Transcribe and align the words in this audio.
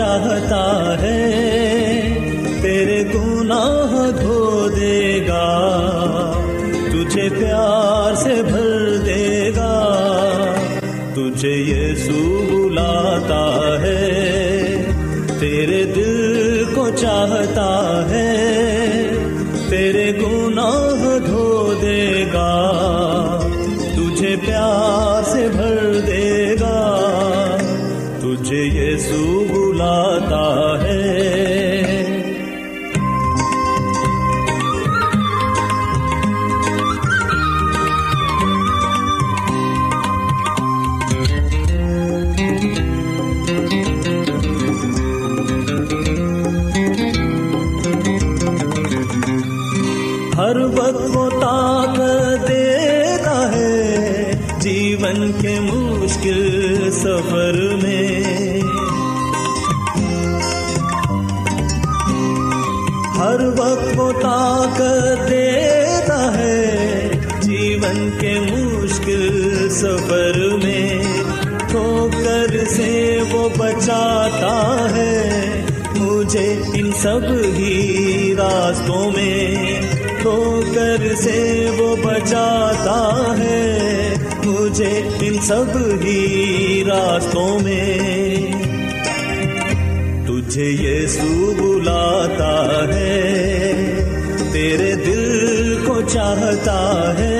چاہتا 0.00 0.62
ہے 1.00 1.09
طاقت 64.12 65.30
دیتا 65.30 66.38
ہے 66.38 67.10
جیون 67.40 68.10
کے 68.20 68.34
مشکل 68.52 69.68
سفر 69.70 70.38
میں۔ 70.62 71.02
ٹھوکر 71.68 72.64
سے 72.68 73.18
وہ 73.32 73.48
بچاتا 73.56 74.86
ہے 74.96 75.30
مجھے 75.96 76.56
ان 76.74 76.92
سب 76.92 77.20
ہی 77.58 78.34
راستوں 78.38 79.10
میں۔ 79.10 79.80
ٹھوکر 80.22 81.14
سے 81.16 81.70
وہ 81.78 81.96
بچاتا 81.96 83.34
ہے 83.38 83.78
مجھے 84.44 85.02
ان 85.20 85.38
سب 85.42 85.78
ہی 86.04 86.84
راستوں 86.86 87.58
میں۔ 87.58 87.98
تجھے 90.26 90.64
یسوع 90.64 91.54
بلاتا 91.54 92.84
ہے 92.94 93.49
میرے 94.70 94.94
دل 94.96 95.84
کو 95.86 96.00
چاہتا 96.02 96.78
ہے 97.18 97.39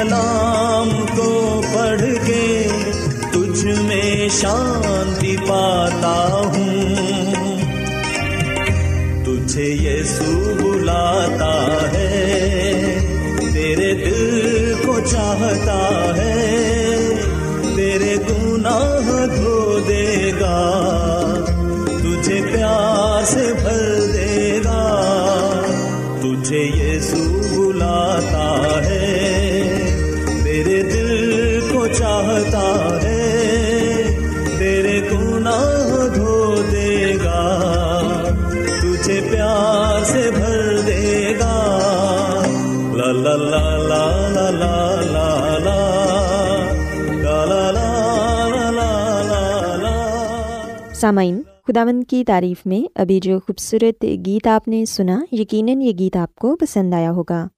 کلام 0.00 0.90
کو 1.16 1.60
پڑھ 1.74 2.26
کے 2.26 2.68
تجھ 3.32 3.66
میں 3.66 4.28
شانتی 4.28 5.36
پاتا 5.48 6.42
ہوں۔ 6.44 6.96
تجھے 9.24 9.64
یسوع 9.64 10.54
بلاتا 10.54 11.39
سامعین، 51.10 51.42
خداوند 51.68 52.04
کی 52.08 52.24
تعریف 52.24 52.66
میں 52.66 52.88
ابھی 52.94 53.20
جو 53.20 53.38
خوبصورت 53.38 54.04
گیت 54.26 54.46
آپ 54.46 54.68
نے 54.68 54.84
سنا، 54.84 55.24
یقیناً 55.32 55.80
یہ 55.80 55.92
گیت 55.98 56.16
آپ 56.16 56.34
کو 56.34 56.56
پسند 56.56 56.94
آیا 56.94 57.10
ہوگا۔ 57.10 57.48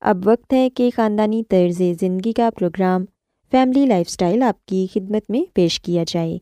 اب 0.00 0.18
وقت 0.24 0.52
ہے 0.52 0.70
کہ 0.70 0.90
خاندانی 0.96 1.42
طرز 1.48 1.82
زندگی 2.00 2.32
کا 2.32 2.50
پروگرام 2.58 3.04
فیملی 3.50 3.86
لائف 3.86 4.08
سٹائل 4.08 4.42
آپ 4.42 4.66
کی 4.66 4.86
خدمت 4.94 5.30
میں 5.30 5.42
پیش 5.54 5.80
کیا 5.80 6.04
جائے۔ 6.06 6.38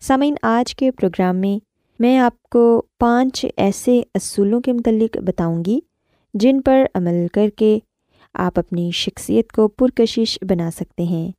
سامعین، 0.00 0.34
آج 0.42 0.74
کے 0.74 0.90
پروگرام 0.90 1.36
میں 1.36 1.64
میں 2.00 2.18
آپ 2.18 2.42
کو 2.42 2.82
پانچ 2.98 3.46
ایسے 3.56 4.02
اصولوں 4.14 4.60
کے 4.60 4.72
متعلق 4.72 5.16
بتاؤں 5.16 5.64
گی 5.66 5.80
جن 6.34 6.60
پر 6.60 6.84
عمل 6.94 7.26
کر 7.32 7.48
کے 7.56 7.78
آپ 8.34 8.58
اپنی 8.58 8.90
شخصیت 8.90 9.52
کو 9.52 9.68
پرکشش 9.68 10.38
بنا 10.42 10.70
سکتے 10.70 11.02
ہیں 11.02 11.30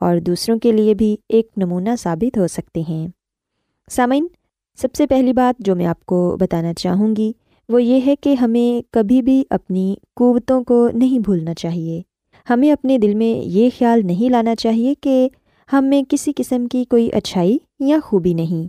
اور 0.00 0.16
دوسروں 0.16 0.58
کے 0.58 0.72
لیے 0.72 0.94
بھی 0.94 1.16
ایک 1.28 1.48
نمونہ 1.56 1.96
ثابت 1.98 2.38
ہو 2.38 2.46
سکتے 2.46 2.82
ہیں۔ 2.88 3.08
سامعین، 3.90 4.26
سب 4.76 4.88
سے 4.94 5.06
پہلی 5.06 5.32
بات 5.32 5.60
جو 5.60 5.76
میں 5.76 5.86
آپ 5.86 6.06
کو 6.06 6.36
بتانا 6.40 6.74
چاہوں 6.74 7.16
گی، 7.16 7.32
وہ 7.68 7.82
یہ 7.82 8.00
ہے 8.06 8.16
کہ 8.16 8.34
ہمیں 8.34 8.92
کبھی 8.92 9.22
بھی 9.22 9.44
اپنی 9.50 9.94
قوتوں 10.16 10.64
کو 10.64 10.88
نہیں 10.94 11.18
بھولنا 11.18 11.54
چاہیے۔ 11.54 12.02
ہمیں 12.50 12.72
اپنے 12.72 12.98
دل 12.98 13.14
میں 13.14 13.48
یہ 13.48 13.70
خیال 13.78 14.06
نہیں 14.06 14.30
لانا 14.30 14.54
چاہیے 14.54 14.94
کہ 15.00 15.28
ہم 15.72 15.84
میں 15.84 16.02
کسی 16.08 16.32
قسم 16.36 16.66
کی 16.66 16.84
کوئی 16.84 17.10
اچھائی 17.12 17.58
یا 17.80 17.98
خوبی 18.04 18.34
نہیں۔ 18.34 18.68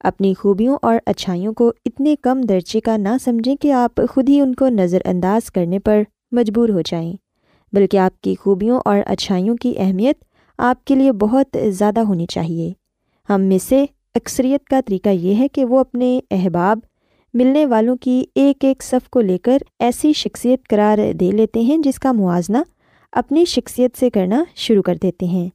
اپنی 0.00 0.34
خوبیوں 0.34 0.76
اور 0.82 0.96
اچھائیوں 1.06 1.52
کو 1.52 1.72
اتنے 1.84 2.14
کم 2.22 2.40
درجے 2.40 2.80
کا 2.80 2.96
نہ 2.96 3.16
سمجھیں 3.24 3.56
کہ 3.56 3.72
آپ 3.72 4.00
خود 4.10 4.28
ہی 4.28 4.40
ان 4.40 4.54
کو 4.54 4.68
نظر 4.68 4.98
انداز 5.04 5.50
کرنے 5.50 5.78
پر 5.78 6.02
مجبور 6.32 6.68
ہو 6.68 6.80
جائیں۔ 6.80 7.12
بلکہ 7.72 7.96
آپ 7.96 8.20
کی 8.20 8.34
خوبیوں 8.34 8.80
اور 8.84 8.98
اچھائیوں 9.06 9.56
کی 9.56 9.74
اہمیت 9.76 10.24
آپ 10.58 10.84
کے 10.84 10.94
لیے 10.94 11.12
بہت 11.12 11.56
زیادہ 11.68 12.00
ہونی 12.00 12.26
چاہیے۔ 12.26 12.72
ہم 13.28 13.40
میں 13.40 13.58
سے 13.58 13.84
اکثریت 14.16 14.64
کا 14.64 14.80
طریقہ 14.86 15.08
یہ 15.08 15.34
ہے 15.34 15.48
کہ 15.48 15.64
وہ 15.64 15.78
اپنے 15.78 16.20
احباب، 16.30 16.78
ملنے 17.34 17.66
والوں 17.66 17.96
کی 17.96 18.24
ایک 18.34 18.64
ایک 18.64 18.82
صف 18.82 19.10
کو 19.10 19.20
لے 19.20 19.38
کر 19.38 19.58
ایسی 19.78 20.12
شخصیت 20.12 20.68
قرار 20.68 21.12
دے 21.12 21.30
لیتے 21.30 21.60
ہیں 21.60 21.78
جس 21.78 21.98
کا 21.98 22.12
موازنہ 22.12 22.58
اپنی 23.12 23.44
شخصیت 23.44 23.96
سے 23.98 24.10
کرنا 24.10 24.44
شروع 24.54 24.82
کر 24.82 24.94
دیتے 25.02 25.26
ہیں 25.26 25.48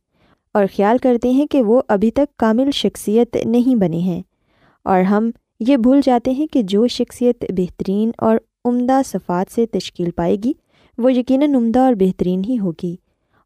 اور 0.54 0.66
خیال 0.76 0.98
کرتے 0.98 1.30
ہیں 1.30 1.46
کہ 1.46 1.62
وہ 1.62 1.82
ابھی 1.88 2.12
تک 2.12 2.38
کامل 2.38 2.72
شخصیت 2.72 3.38
نہیں 3.46 3.76
بنے 3.76 3.98
ہیں۔ 3.98 4.22
اور 4.84 5.02
ہم 5.02 5.32
یہ 5.60 5.78
بھول 5.78 6.00
جاتے 6.04 6.32
ہیں 6.32 6.48
کہ 6.48 6.62
جو 6.62 6.88
شخصیت 6.88 7.46
بہترین 7.50 8.12
اور 8.18 8.38
عمدہ 8.66 9.02
صفات 9.06 9.54
سے 9.54 9.66
تشکیل 9.66 10.12
پائے 10.12 10.36
گی، 10.44 10.54
وہ 10.98 11.14
یقیناً 11.14 11.56
عمدہ 11.56 11.80
اور 11.80 11.94
بہترین 11.94 12.42
ہی 12.50 12.60
ہوگی۔ 12.60 12.96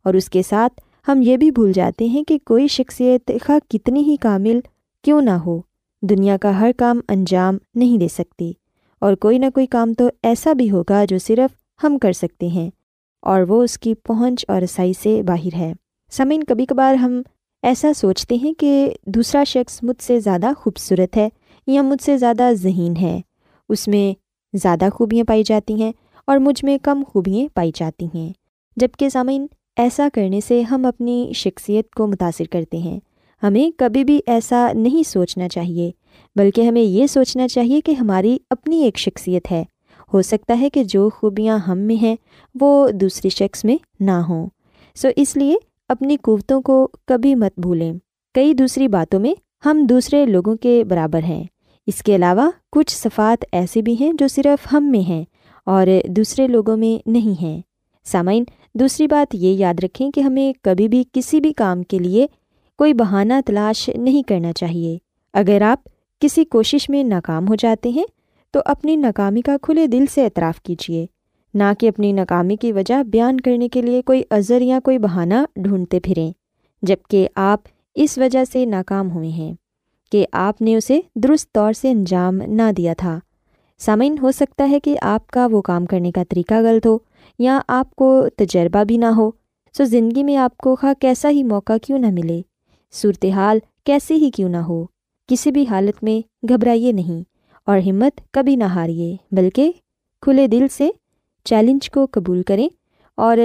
اور 0.06 0.14
اس 0.14 0.30
کے 0.30 0.42
ساتھ 0.50 0.82
ہم 1.08 1.22
یہ 1.22 1.38
بھی 1.38 1.52
بھول 1.52 1.72
جاتے 1.72 2.06
ہیں 2.06 2.24
کہ 2.24 2.38
کوئی 2.46 2.68
شخصیت 2.68 3.32
خواہ 3.46 3.60
کتنی 3.70 4.04
ہی 4.04 4.16
کامل 4.16 4.60
کیوں 5.06 5.22
نہ 5.22 5.32
ہو؟ 5.46 5.60
دنیا 6.04 6.38
کا 6.38 6.60
ہر 6.60 6.72
کام 6.78 7.00
انجام 7.10 7.58
نہیں 7.76 7.98
دے 7.98 8.08
سکتی 8.08 8.52
اور 9.02 9.16
کوئی 9.16 9.38
نہ 9.38 9.46
کوئی 9.54 9.66
کام 9.66 9.94
تو 9.94 10.08
ایسا 10.24 10.54
بھی 10.54 10.70
ہوگا 10.72 11.04
جو 11.06 11.18
صرف 11.18 11.84
ہم 11.84 11.98
کر 11.98 12.14
سکتے 12.14 12.48
ہیں، 12.48 12.70
اور 13.24 13.42
وہ 13.42 13.64
اس 13.64 13.78
کی 13.80 13.94
پہنچ 13.96 14.46
اور 14.48 14.62
رسائی 14.62 14.94
سے 14.94 15.22
باہر 15.24 15.56
ہے۔ 15.56 15.72
سمعین 16.12 16.44
کبھی 16.44 16.66
کبھار 16.66 16.94
ہم 16.94 17.22
ایسا 17.64 17.94
سوچتے 17.94 18.36
ہیں 18.36 18.54
کہ 18.54 18.90
دوسرا 19.06 19.44
شخص 19.44 19.80
مجھ 19.84 20.02
سے 20.04 20.20
زیادہ 20.20 20.52
خوبصورت 20.58 21.18
ہے 21.18 21.30
یا 21.68 21.82
مجھ 21.82 22.04
سے 22.04 22.18
زیادہ 22.18 22.50
ذہین 22.54 22.98
ہے۔ 22.98 23.20
اس 23.70 23.88
میں 23.88 24.14
زیادہ 24.54 24.90
خوبیاں 24.94 25.26
پائی 25.26 25.44
جاتی 25.44 25.82
ہیں 25.82 25.92
اور 26.28 26.38
مجھ 26.38 26.64
میں 26.66 26.78
کم 26.84 27.04
خوبیاں 27.08 27.56
پائی 27.56 27.72
جاتی 27.76 28.06
ہیں۔ 28.14 28.32
جبکہ 28.78 29.10
سامعین، 29.10 29.46
ایسا 29.78 30.08
کرنے 30.14 30.40
سے 30.42 30.62
ہم 30.62 30.86
اپنی 30.86 31.32
شخصیت 31.36 31.90
کو 31.90 32.08
متاثر 32.08 32.46
کرتے 32.52 32.78
ہیں۔ 32.78 33.00
ہمیں 33.44 33.78
کبھی 33.78 34.04
بھی 34.04 34.20
ایسا 34.28 34.72
نہیں 34.74 35.10
سوچنا 35.10 35.50
چاہیے، 35.50 35.92
بلکہ 36.36 36.62
ہمیں 36.62 36.82
یہ 36.82 37.08
سوچنا 37.08 37.48
چاہیے 37.48 37.82
کہ 37.82 37.92
ہماری 37.92 38.38
اپنی 38.50 38.84
ایک 38.84 38.98
شخصیت 38.98 39.52
ہے۔ 39.52 39.64
ہو 40.14 40.22
سکتا 40.22 40.58
ہے 40.62 40.70
کہ 40.70 40.84
جو 40.84 41.10
خوبیاں 41.10 41.58
ہم 41.58 41.78
میں 41.78 41.96
ہیں، 41.96 42.16
وہ 42.62 42.90
دوسرے 42.90 43.30
شخص 43.30 43.66
میں 43.66 43.78
نہ 44.00 44.12
ہوں۔ 44.12 44.48
سو 44.96 45.08
اس 45.16 45.38
لیے 45.38 45.56
اپنی 45.90 46.18
قوتوں 46.22 46.62
کو 46.62 46.88
کبھی 47.08 47.36
مت 47.36 47.60
بھولیں۔ 47.60 47.94
کئی 48.34 48.54
دوسری 48.54 48.88
باتوں 48.88 49.20
میں 49.20 49.34
ہم 49.66 49.86
دوسرے 49.90 50.26
لوگوں 50.26 50.56
کے 50.56 50.84
برابر 50.84 51.24
ہیں۔ 51.24 51.44
اس 51.88 52.04
کے 52.04 52.16
علاوہ 52.16 52.50
کچھ 52.72 52.98
صفات 52.98 53.46
ایسے 53.52 53.82
بھی 53.82 53.96
ہیں 54.00 54.14
جو 54.20 54.28
صرف 54.28 54.74
ہم 54.74 54.92
میں 54.92 55.10
ہیں 55.10 55.26
اور 55.66 55.88
دوسرے 56.08 56.48
لوگوں 56.48 56.78
میں 56.78 57.10
نہیں 57.10 57.42
ہیں۔ 57.42 57.62
سامعین، 58.04 58.44
دوسری 58.74 59.08
بات 59.08 59.36
یہ 59.36 59.54
یاد 59.54 59.74
رکھیں 59.84 60.12
کہ 60.12 60.20
ہمیں 60.20 60.54
کبھی 60.62 60.88
بھی 60.88 61.04
کسی 61.14 61.40
بھی 61.40 61.54
کام 61.54 61.84
کے 61.84 62.00
لیے 62.00 62.28
کوئی 62.78 62.94
بہانہ 62.94 63.34
تلاش 63.46 63.90
نہیں 63.96 64.24
کرنا 64.28 64.54
چاہیے۔ 64.54 64.98
اگر 65.34 65.62
آپ 65.62 65.90
کسی 66.20 66.46
کوشش 66.46 66.90
میں 66.90 67.04
ناکام 67.04 67.48
ہو 67.48 67.56
جاتے 67.56 67.90
ہیں، 67.90 68.04
تو 68.52 68.60
اپنی 68.66 68.96
ناکامی 68.96 69.42
کا 69.42 69.56
کھلے 69.62 69.88
دل 69.88 70.06
سے 70.14 70.24
اعتراف 70.24 70.62
کیجیے۔ 70.62 71.06
نہ 71.54 71.64
کہ 71.80 71.88
اپنی 71.88 72.12
ناکامی 72.12 72.56
کی 72.56 72.72
وجہ 72.72 73.04
بیان 73.04 73.40
کرنے 73.40 73.70
کے 73.70 73.82
لیے 73.82 74.02
کوئی 74.02 74.24
عذر 74.30 74.62
یا 74.62 74.80
کوئی 74.84 74.98
بہانہ 74.98 75.34
ڈھونڈتے 75.56 76.00
پھریں 76.00 76.32
جبکہ 76.82 77.28
آپ 77.36 77.60
اس 77.96 78.18
وجہ 78.18 78.44
سے 78.52 78.66
ناکام 78.66 79.12
ہوئے 79.12 79.30
ہیں 79.30 79.54
کہ 80.12 80.26
آپ 80.32 80.62
نے 80.62 80.76
اسے 80.76 81.00
درست 81.16 81.52
طور 81.52 81.74
سے 81.74 81.92
انجام 81.92 82.36
نہ 82.48 82.72
دیا 82.78 82.94
تھا۔ 82.98 83.20
سامعین، 83.80 84.16
ہو 84.22 84.32
سکتا 84.32 84.70
ہے 84.70 84.80
کہ 84.80 84.98
آپ 85.02 85.28
کا 85.28 85.48
وہ 85.52 85.62
کام 85.62 85.86
کرنے 85.86 86.12
کا 86.12 86.24
طریقہ 86.30 86.54
غلط 86.54 86.88
ہو 86.88 86.98
یا 87.40 87.60
آپ 87.68 87.96
کو 87.96 88.26
تجربہ 88.36 88.84
بھی 88.84 88.98
نہ 88.98 89.06
ہو۔ 89.06 89.32
سو 89.78 89.84
زندگی 89.84 90.24
میں 90.24 90.38
آپ 90.38 90.58
کو 90.58 90.76
خواہ 90.76 90.94
کیسا 91.02 91.30
ہی 91.30 91.44
موقع 91.44 91.74
کیوں 91.82 92.00
نہ 92.00 92.08
ملے 92.08 92.42
صورتحال 92.96 93.60
کیسے 93.84 94.16
ہی 94.16 94.30
کیوں 94.32 94.50
نہ 94.50 94.58
ہو، 94.58 94.86
کسی 95.30 95.52
بھی 95.52 95.66
حالت 95.70 96.04
میں 96.04 96.48
گھبرائیے 96.50 96.92
نہیں 96.92 97.24
اور 97.68 97.80
ہمت 97.80 98.22
کبھی 98.32 98.56
نہ 98.56 98.64
ہاریے، 98.64 99.16
بلکہ 99.32 99.72
کھلے 100.22 100.48
دل 100.48 100.68
سے 100.72 100.90
چیلنج 101.44 101.90
کو 101.90 102.08
قبول 102.12 102.44
کریں 102.44 102.68
اور 103.18 103.38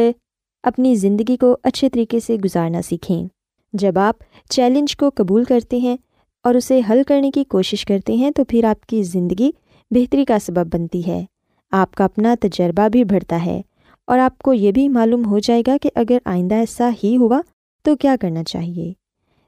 اپنی 0.63 0.95
زندگی 0.95 1.37
کو 1.37 1.57
اچھے 1.63 1.89
طریقے 1.89 2.21
سے 2.21 2.37
گزارنا 2.37 2.83
سیکھیں۔ 2.83 3.27
جب 3.73 3.99
آپ 3.99 4.17
چیلنج 4.51 4.97
کو 4.97 5.11
قبول 5.15 5.45
کرتے 5.45 5.77
ہیں 5.77 5.97
اور 6.45 6.55
اسے 6.55 6.81
حل 6.91 7.03
کرنے 7.07 7.31
کی 7.31 7.45
کوشش 7.45 7.85
کرتے 7.85 8.15
ہیں، 8.15 8.31
تو 8.31 8.45
پھر 8.45 8.65
آپ 8.65 8.87
کی 8.87 9.03
زندگی 9.03 9.51
بہتری 9.91 10.25
کا 10.25 10.39
سبب 10.39 10.75
بنتی 10.75 11.07
ہے۔ 11.07 11.25
آپ 11.71 11.95
کا 11.95 12.05
اپنا 12.05 12.35
تجربہ 12.41 12.89
بھی 12.89 13.05
بڑھتا 13.05 13.45
ہے 13.47 13.61
اور 14.07 14.19
آپ 14.19 14.39
کو 14.39 14.55
یہ 14.55 14.73
بھی 14.73 14.89
معلوم 14.89 15.27
ہو 15.27 15.39
جائے 15.39 15.63
گا 15.67 15.77
کہ 15.83 15.91
اگر 15.95 16.19
آئندہ 16.25 16.55
ایسا 16.55 16.91
ہی 17.05 17.17
ہوا 17.17 17.41
تو 17.85 17.97
کیا 17.97 18.17
کرنا 18.21 18.45
چاہیے۔ 18.45 18.93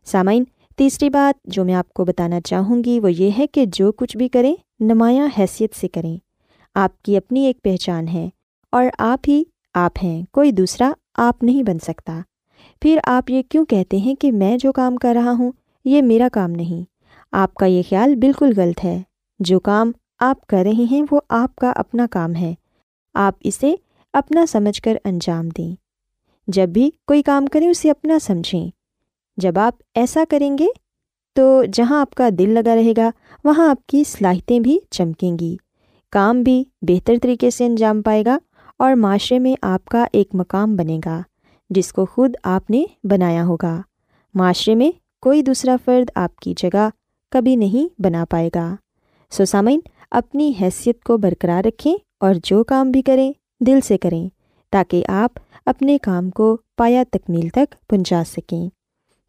سامعین، 0.05 0.45
تیسری 0.77 1.11
بات 1.11 1.45
جو 1.45 1.65
میں 1.65 1.75
آپ 1.75 1.95
کو 1.95 2.05
بتانا 2.05 2.41
چاہوں 2.41 2.85
گی 2.85 3.01
وہ 3.01 3.13
یہ 3.13 3.31
ہے 3.39 3.47
کہ 3.47 3.65
جو 3.67 3.93
کچھ 3.93 4.17
بھی 4.17 4.29
کریں، 4.29 4.55
نمایاں 4.81 5.29
حیثیت 5.39 5.75
سے 5.75 5.89
کریں۔ 5.89 6.17
آپ 6.75 7.03
کی 7.03 7.17
اپنی 7.17 7.47
ایک 7.47 7.63
پہچان 7.63 8.09
ہے 8.09 8.29
اور 8.73 8.85
آپ 8.99 9.21
ہی 9.29 9.43
آپ 9.75 9.93
ہیں، 10.03 10.23
کوئی 10.33 10.53
دوسرا 10.53 10.93
آپ 11.15 11.43
نہیں 11.43 11.63
بن 11.63 11.79
سکتا۔ 11.79 12.21
پھر 12.81 12.99
آپ 13.05 13.31
یہ 13.31 13.43
کیوں 13.43 13.65
کہتے 13.65 13.97
ہیں 13.97 14.15
کہ 14.15 14.33
میں 14.33 14.57
جو 14.57 14.73
کام 14.73 14.97
کر 14.97 15.17
رہا 15.23 15.33
ہوں، 15.39 15.53
یہ 15.85 16.03
میرا 16.03 16.29
کام 16.33 16.51
نہیں۔ 16.51 16.85
آپ 17.33 17.55
کا 17.55 17.67
یہ 17.67 17.83
خیال 17.89 18.17
بالکل 18.17 18.53
غلط 18.57 18.85
ہے۔ 18.85 19.03
جو 19.39 19.61
کام 19.61 19.93
آپ 20.19 20.47
کر 20.47 20.63
رہے 20.63 20.85
ہیں، 20.91 21.03
وہ 21.11 21.21
آپ 21.29 21.57
کا 21.57 21.73
اپنا 21.77 22.07
کام 22.11 22.35
ہے۔ 22.35 22.55
آپ 23.15 23.35
اسے 23.41 23.75
اپنا 24.13 24.47
سمجھ 24.47 24.83
کر 24.83 24.97
انجام 25.05 25.49
دیں۔ 25.49 25.75
جب 26.47 26.69
بھی 26.69 26.91
کوئی 27.07 27.23
کام 27.23 27.47
کریں، 27.47 27.69
اسے 27.69 27.91
اپنا 27.91 28.19
سمجھیں۔ 28.19 28.82
جب 29.43 29.59
آپ 29.59 29.83
ایسا 29.95 30.25
کریں 30.31 30.59
گے 30.59 30.67
تو 31.35 31.65
جہاں 31.73 32.01
آپ 32.01 32.15
کا 32.15 32.29
دل 32.39 32.51
لگا 32.51 32.75
رہے 32.75 32.93
گا، 32.97 33.11
وہاں 33.45 33.69
آپ 33.71 33.87
کی 33.87 34.05
صلاحیتیں 34.05 34.61
بھی 34.61 34.79
چمکیں 34.91 35.39
گی۔ 35.39 35.57
کام 36.11 36.43
بھی 36.43 36.65
بہتر 36.83 37.15
طریقے 37.23 37.51
سے 37.51 37.67
انجام 37.67 38.03
پائے 38.03 38.25
گا 38.27 38.39
اور 38.79 38.95
معاشرے 38.95 39.39
میں 39.39 39.55
آپ 39.63 39.85
کا 39.85 40.07
ایک 40.13 40.29
مقام 40.35 40.77
بنے 40.77 41.01
گا، 41.07 41.23
جس 41.71 41.93
کو 41.93 42.07
خود 42.07 42.35
آپ 42.43 42.71
نے 42.71 42.85
بنایا 43.05 43.45
ہوگا۔ 43.45 43.81
معاشرے 44.35 44.75
میں 44.75 44.91
کوئی 45.21 45.43
دوسرا 45.43 45.77
فرد 45.85 46.11
آپ 46.15 46.37
کی 46.37 46.55
جگہ 46.57 46.89
کبھی 47.31 47.57
نہیں 47.57 48.03
بنا 48.03 48.25
پائے 48.31 48.51
گا۔ 48.55 48.75
سو 49.31 49.45
سامعین، 49.45 49.81
اپنی 50.11 50.53
حیثیت 50.61 51.05
کو 51.05 51.17
برقرار 51.17 51.67
رکھیں 51.67 51.97
اور 52.21 52.35
جو 52.45 52.65
کام 52.65 52.91
بھی 52.91 53.03
کریں، 53.03 53.33
دل 53.61 53.81
سے 53.81 53.99
کریں، 53.99 54.29
تاکہ 54.71 55.05
آپ 55.09 55.39
اپنے 55.67 55.99
کام 56.03 56.31
کو 56.31 56.57
پایا 56.77 57.05
تکمیل 57.13 57.49
تک 57.49 57.75
پہنچا 57.89 58.23
سکیں۔ 58.27 58.69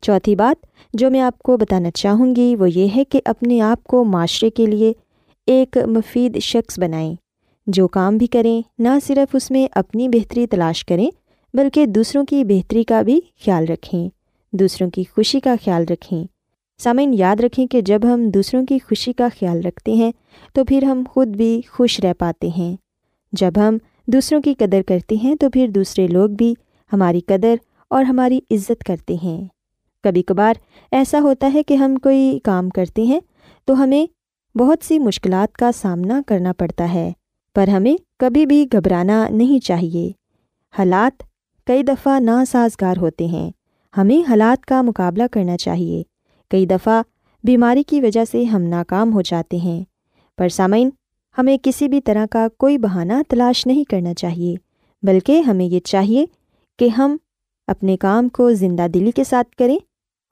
چوتھی 0.03 0.35
بات 0.35 0.65
جو 0.93 1.09
میں 1.09 1.21
آپ 1.21 1.39
کو 1.39 1.57
بتانا 1.57 1.91
چاہوں 1.91 2.35
گی 2.35 2.55
وہ 2.55 2.69
یہ 2.69 2.87
ہے 2.95 3.03
کہ 3.03 3.21
اپنے 3.25 3.61
آپ 3.61 3.83
کو 3.83 4.03
معاشرے 4.03 4.49
کے 4.49 4.65
لیے 4.65 4.93
ایک 5.47 5.77
مفید 5.77 6.39
شخص 6.39 6.79
بنائیں، 6.79 7.15
جو 7.67 7.87
کام 7.87 8.17
بھی 8.17 8.27
کریں، 8.27 8.61
نہ 8.79 8.89
صرف 9.05 9.35
اس 9.35 9.51
میں 9.51 9.67
اپنی 9.71 10.09
بہتری 10.09 10.47
تلاش 10.47 10.85
کریں، 10.85 11.09
بلکہ 11.53 11.85
دوسروں 11.85 12.25
کی 12.25 12.43
بہتری 12.43 12.83
کا 12.83 13.01
بھی 13.01 13.21
خیال 13.45 13.65
رکھیں، 13.65 14.09
دوسروں 14.53 14.89
کی 14.89 15.03
خوشی 15.15 15.39
کا 15.39 15.55
خیال 15.65 15.85
رکھیں۔ 15.89 16.23
سامعین، 16.77 17.13
یاد 17.13 17.35
رکھیں 17.39 17.67
کہ 17.67 17.81
جب 17.81 17.99
ہم 18.03 18.29
دوسروں 18.29 18.65
کی 18.65 18.77
خوشی 18.79 19.13
کا 19.13 19.27
خیال 19.39 19.61
رکھتے 19.65 19.93
ہیں، 19.93 20.11
تو 20.53 20.65
پھر 20.65 20.83
ہم 20.83 21.03
خود 21.09 21.27
بھی 21.27 21.61
خوش 21.69 21.99
رہ 21.99 22.13
پاتے 22.19 22.49
ہیں۔ 22.57 22.75
جب 23.31 23.51
ہم 23.57 23.77
دوسروں 24.07 24.41
کی 24.41 24.53
قدر 24.53 24.81
کرتے 24.87 25.15
ہیں، 25.15 25.35
تو 25.35 25.49
پھر 25.49 25.67
دوسرے 25.67 26.07
لوگ 26.07 26.29
بھی 26.29 26.53
ہماری 26.93 27.19
قدر 27.19 27.55
اور 27.89 28.03
ہماری 28.03 28.39
عزت 28.51 28.83
کرتے 28.83 29.15
ہیں۔ 29.23 29.47
کبھی 30.03 30.23
کبھار 30.23 30.53
ایسا 30.91 31.19
ہوتا 31.19 31.51
ہے 31.53 31.63
کہ 31.63 31.73
ہم 31.73 31.95
کوئی 31.95 32.39
کام 32.43 32.69
کرتے 32.69 33.03
ہیں 33.03 33.19
تو 33.65 33.83
ہمیں 33.83 34.05
بہت 34.57 34.85
سی 34.85 34.99
مشکلات 34.99 35.57
کا 35.57 35.71
سامنا 35.75 36.21
کرنا 36.27 36.53
پڑتا 36.53 36.93
ہے، 36.93 37.11
پر 37.55 37.67
ہمیں 37.67 37.95
کبھی 38.19 38.45
بھی 38.45 38.67
گھبرانا 38.73 39.27
نہیں 39.29 39.65
چاہیے۔ 39.65 40.11
حالات 40.77 41.23
کئی 41.67 41.83
دفعہ 41.83 42.19
ناسازگار 42.19 42.97
ہوتے 42.97 43.25
ہیں۔ 43.25 43.51
ہمیں 43.97 44.29
حالات 44.29 44.65
کا 44.65 44.81
مقابلہ 44.81 45.23
کرنا 45.31 45.57
چاہیے۔ 45.57 46.03
کئی 46.49 46.65
دفعہ 46.65 47.01
بیماری 47.43 47.83
کی 47.83 48.01
وجہ 48.01 48.25
سے 48.31 48.43
ہم 48.43 48.61
ناکام 48.61 49.13
ہو 49.13 49.21
جاتے 49.21 49.57
ہیں۔ 49.57 49.83
پر 50.37 50.49
سامعین، 50.49 50.89
ہمیں 51.37 51.57
کسی 51.63 51.87
بھی 51.87 52.01
طرح 52.01 52.25
کا 52.31 52.47
کوئی 52.57 52.77
بہانہ 52.77 53.13
تلاش 53.27 53.67
نہیں 53.67 53.83
کرنا 53.83 54.13
چاہیے، 54.13 54.55
بلکہ 55.03 55.41
ہمیں 55.41 55.65
یہ 55.65 55.79
چاہیے 55.79 56.25
کہ 56.79 56.87
ہم 56.87 57.17
اپنے 57.67 57.97
کام 57.97 58.29
کو 58.29 58.53
زندہ 58.53 58.87
دلی 58.93 59.11
کے 59.11 59.23
ساتھ 59.23 59.55
کریں۔ 59.55 59.77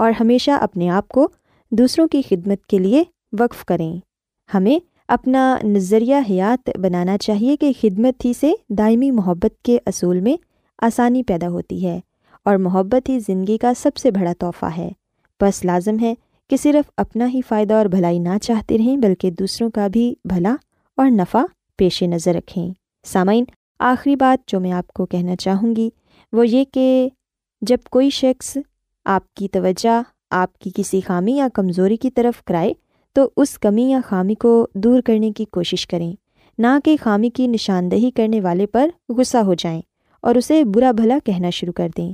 اور 0.02 0.12
ہمیشہ 0.20 0.52
اپنے 0.52 0.90
آپ 0.90 1.08
کو 1.08 1.28
دوسروں 1.72 2.08
کی 2.08 2.22
خدمت 2.30 2.66
کے 2.66 2.78
لیے 2.78 3.04
وقف 3.40 3.66
کریں۔ 3.66 3.98
ہمیں 4.54 4.80
اپنا 5.08 5.58
نظریہ 5.64 6.16
حیات 6.16 6.70
بنانا 6.78 7.18
چاہیے 7.18 7.58
کہ 7.58 7.72
خدمت 7.82 8.26
ہی 8.26 8.34
سے 8.34 8.52
دائمی 8.70 9.12
محبت 9.12 9.64
کے 9.64 9.78
اصول 9.86 10.20
میں 10.20 10.38
آسانی 10.82 11.24
پیدا 11.24 11.50
ہوتی 11.50 11.88
ہے 11.88 12.00
اور 12.46 12.56
محبت 12.56 13.10
ہی 13.10 13.20
زندگی 13.20 13.58
کا 13.58 13.74
سب 13.74 13.98
سے 13.98 14.12
بڑا 14.12 14.34
تحفہ 14.40 14.66
ہے۔ 14.78 14.90
بس 15.42 15.66
لازم 15.66 16.00
ہے 16.02 16.14
کہ 16.50 16.58
صرف 16.58 16.92
اپنا 16.98 17.28
ہی 17.30 17.42
فائدہ 17.48 17.74
اور 17.74 17.86
بھلائی 17.86 18.20
نہ 18.20 18.38
چاہتے 18.42 18.78
رہیں، 18.78 18.98
بلکہ 18.98 19.32
دوسروں 19.32 19.70
کا 19.70 19.88
بھی 19.88 20.14
بھلا 20.26 20.56
اور 20.98 21.08
نفع 21.08 21.44
پیش 21.76 22.04
نظر 22.04 22.34
رکھیں۔ 22.34 22.74
سامعین، 23.06 23.44
آخری 23.80 24.16
بات 24.16 24.48
جو 24.48 24.60
میں 24.60 24.72
آپ 24.72 24.88
کو 24.88 25.06
کہنا 25.06 25.36
چاہوں 25.36 25.76
گی 25.76 25.90
وہ 26.34 26.48
یہ 26.48 26.64
کہ 26.74 27.10
جب 27.62 27.78
کوئی 27.90 28.10
شخص 28.10 28.58
آپ 29.12 29.34
کی 29.34 29.48
توجہ، 29.48 30.02
آپ 30.32 30.58
کی 30.60 30.70
کسی 30.76 31.02
خامی 31.02 31.36
یا 31.36 31.48
کمزوری 31.54 31.98
کی 31.98 32.10
طرف 32.10 32.44
کرائے، 32.44 32.74
تو 33.14 33.30
اس 33.38 33.60
کمی 33.60 33.90
یا 33.90 34.00
خامی 34.08 34.36
کو 34.36 34.68
دور 34.74 35.02
کرنے 35.02 35.32
کی 35.32 35.46
کوشش 35.46 35.88
کریں۔ 35.88 36.14
نہ 36.58 36.68
کہ 36.86 36.96
خامی 37.02 37.30
کی 37.30 37.48
نشاندہی 37.48 38.12
کرنے 38.12 38.42
والے 38.42 38.66
پر 38.66 38.90
غصہ 39.10 39.38
ہو 39.38 39.54
جائیں 39.54 39.82
اور 40.22 40.36
اسے 40.36 40.64
برا 40.64 40.92
بھلا 40.92 41.18
کہنا 41.26 41.50
شروع 41.50 41.74
کر 41.74 41.90
دیں۔ 41.98 42.14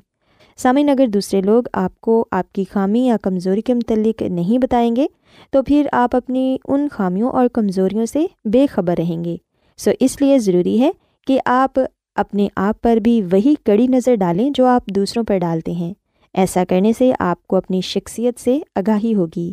سامعین، 0.58 0.90
اگر 0.90 1.08
دوسرے 1.08 1.42
لوگ 1.42 1.64
آپ 1.74 2.02
کو 2.02 2.26
آپ 2.32 2.54
کی 2.54 2.64
خامی 2.72 3.06
یا 3.06 3.18
کمزوری 3.22 3.62
کے 3.62 3.74
متعلق 3.74 4.22
نہیں 4.22 4.58
بتائیں 4.58 4.96
گے، 4.96 5.08
تو 5.52 5.64
پھر 5.64 5.88
آپ 5.92 6.16
اپنی 6.16 6.58
ان 6.68 6.88
خامیوں 6.92 7.30
اور 7.30 7.48
کمزوریوں 7.48 8.06
سے 8.06 8.26
بے 8.46 8.66
خبر 8.68 8.96
رہیں 8.98 9.24
گے۔ 9.24 9.38
سو 9.78 9.92
اس 10.00 10.22
لیے 10.22 10.40
ضروری 10.40 10.80
ہے 10.82 10.92
کہ 11.28 11.40
آپ 11.46 11.80
اپنے 12.16 12.48
آپ 12.56 12.82
پر 12.82 12.98
بھی 12.98 13.22
وہی 13.32 13.56
کڑی 13.66 13.88
نظر 13.88 14.16
ڈالیں 14.16 14.50
جو 14.50 14.66
آپ 14.66 14.86
دوسروں 14.86 15.24
پر 15.24 15.38
ڈالتے 15.38 15.72
ہیں۔ 15.72 15.94
ایسا 16.38 16.64
کرنے 16.70 16.94
سے 16.98 17.12
آپ 17.20 17.48
کو 17.48 17.56
اپنی 17.56 17.82
شخصیت 17.82 18.40
سے 18.40 18.60
آگاہی 18.76 19.16
ہوگی۔ 19.16 19.52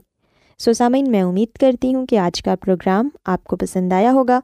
سو 0.59 0.73
سامعین، 0.73 1.11
میں 1.11 1.23
امید 1.23 1.59
کرتی 1.59 1.95
ہوں 1.95 2.07
کہ 2.07 2.19
آج 2.19 2.43
کا 2.43 2.55
پروگرام 2.57 3.09
آپ 3.25 3.45
کو 3.45 3.57
پسند 3.57 3.93
آیا 3.93 4.13
ہوگا 4.13 4.41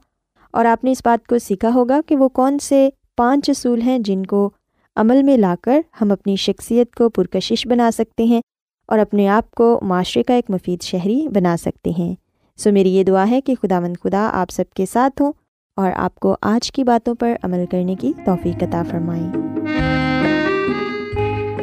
اور 0.50 0.64
آپ 0.64 0.84
نے 0.84 0.90
اس 0.90 1.02
بات 1.04 1.26
کو 1.26 1.38
سیکھا 1.38 1.70
ہوگا 1.74 2.00
کہ 2.06 2.16
وہ 2.16 2.28
کون 2.28 2.58
سے 2.58 2.88
پانچ 3.16 3.50
اصول 3.50 3.82
ہیں 3.82 3.98
جن 3.98 4.26
کو 4.26 4.50
عمل 4.96 5.22
میں 5.22 5.36
لا 5.36 5.54
کر 5.62 5.80
ہم 6.00 6.12
اپنی 6.12 6.36
شخصیت 6.36 6.94
کو 6.94 7.08
پرکشش 7.08 7.66
بنا 7.66 7.90
سکتے 7.90 8.24
ہیں 8.24 8.40
اور 8.86 8.98
اپنے 8.98 9.28
آپ 9.28 9.50
کو 9.50 9.80
معاشرے 9.82 10.22
کا 10.22 10.34
ایک 10.34 10.50
مفید 10.50 10.82
شہری 10.82 11.28
بنا 11.34 11.56
سکتے 11.56 11.90
ہیں۔ 11.98 12.14
سو 12.56 12.72
میری 12.72 12.90
یہ 12.94 13.04
دعا 13.04 13.30
ہے 13.30 13.40
کہ 13.40 13.54
خدا 13.62 13.80
مند 13.80 13.96
خدا 14.04 14.30
آپ 14.32 14.50
سب 14.50 14.64
کے 14.74 14.86
ساتھ 14.86 15.22
ہوں 15.22 15.32
اور 15.76 15.90
آپ 15.96 16.14
کو 16.14 16.36
آج 16.42 16.72
کی 16.72 16.84
باتوں 16.84 17.14
پر 17.14 17.34
عمل 17.42 17.64
کرنے 17.70 17.94
کی 17.94 18.12
توفیق 18.24 18.62
عطا 18.62 18.82
فرمائیں 18.90 19.59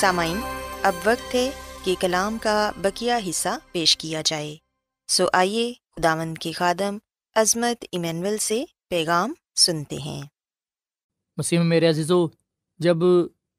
سامعین، 0.00 0.40
اب 0.82 0.92
وقت 1.04 1.34
ہے 1.34 1.50
کہ 1.84 1.94
کلام 2.00 2.38
کا 2.42 2.70
بکیا 2.76 3.18
حصہ 3.28 3.48
پیش 3.72 3.96
کیا 3.96 4.22
جائے۔ 4.24 4.56
سو 5.08 5.26
آئیے 5.32 5.72
خداوند 5.96 6.38
کی 6.38 6.52
خادم 6.52 6.98
عظمت 7.34 7.84
ایمینول 7.92 8.38
سے 8.38 8.64
پیغام 8.88 9.32
سنتے 9.56 9.96
ہیں۔ 9.96 10.22
مسیح 11.36 11.58
میرے 11.58 11.88
عزیزو، 11.88 12.26
جب 12.78 12.96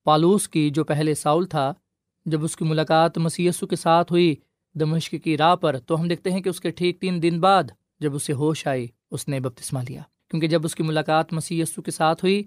پالوس 0.03 0.49
کی 0.49 0.69
جو 0.69 0.83
پہلے 0.83 1.15
ساؤل 1.15 1.45
تھا، 1.45 1.73
جب 2.25 2.43
اس 2.43 2.57
کی 2.57 2.65
ملاقات 2.65 3.17
مسی 3.17 3.49
کے 3.69 3.75
ساتھ 3.75 4.11
ہوئی 4.11 4.35
دمشق 4.75 5.15
کی 5.23 5.37
راہ 5.37 5.55
پر، 5.55 5.79
تو 5.79 6.01
ہم 6.01 6.07
دیکھتے 6.07 6.31
ہیں 6.31 6.41
کہ 6.41 6.49
اس 6.49 6.61
کے 6.61 6.71
ٹھیک 6.71 7.01
تین 7.01 7.23
دن 7.23 7.39
بعد 7.39 7.63
جب 7.99 8.15
اسے 8.15 8.33
ہوش 8.33 8.67
آئی، 8.67 8.87
اس 9.11 9.27
نے 9.27 9.39
بپتسمہ 9.39 9.79
لیا۔ 9.89 10.01
کیونکہ 10.29 10.47
جب 10.47 10.65
اس 10.65 10.75
کی 10.75 10.83
ملاقات 10.83 11.33
مسی 11.33 11.63
کے 11.85 11.91
ساتھ 11.91 12.25
ہوئی، 12.25 12.43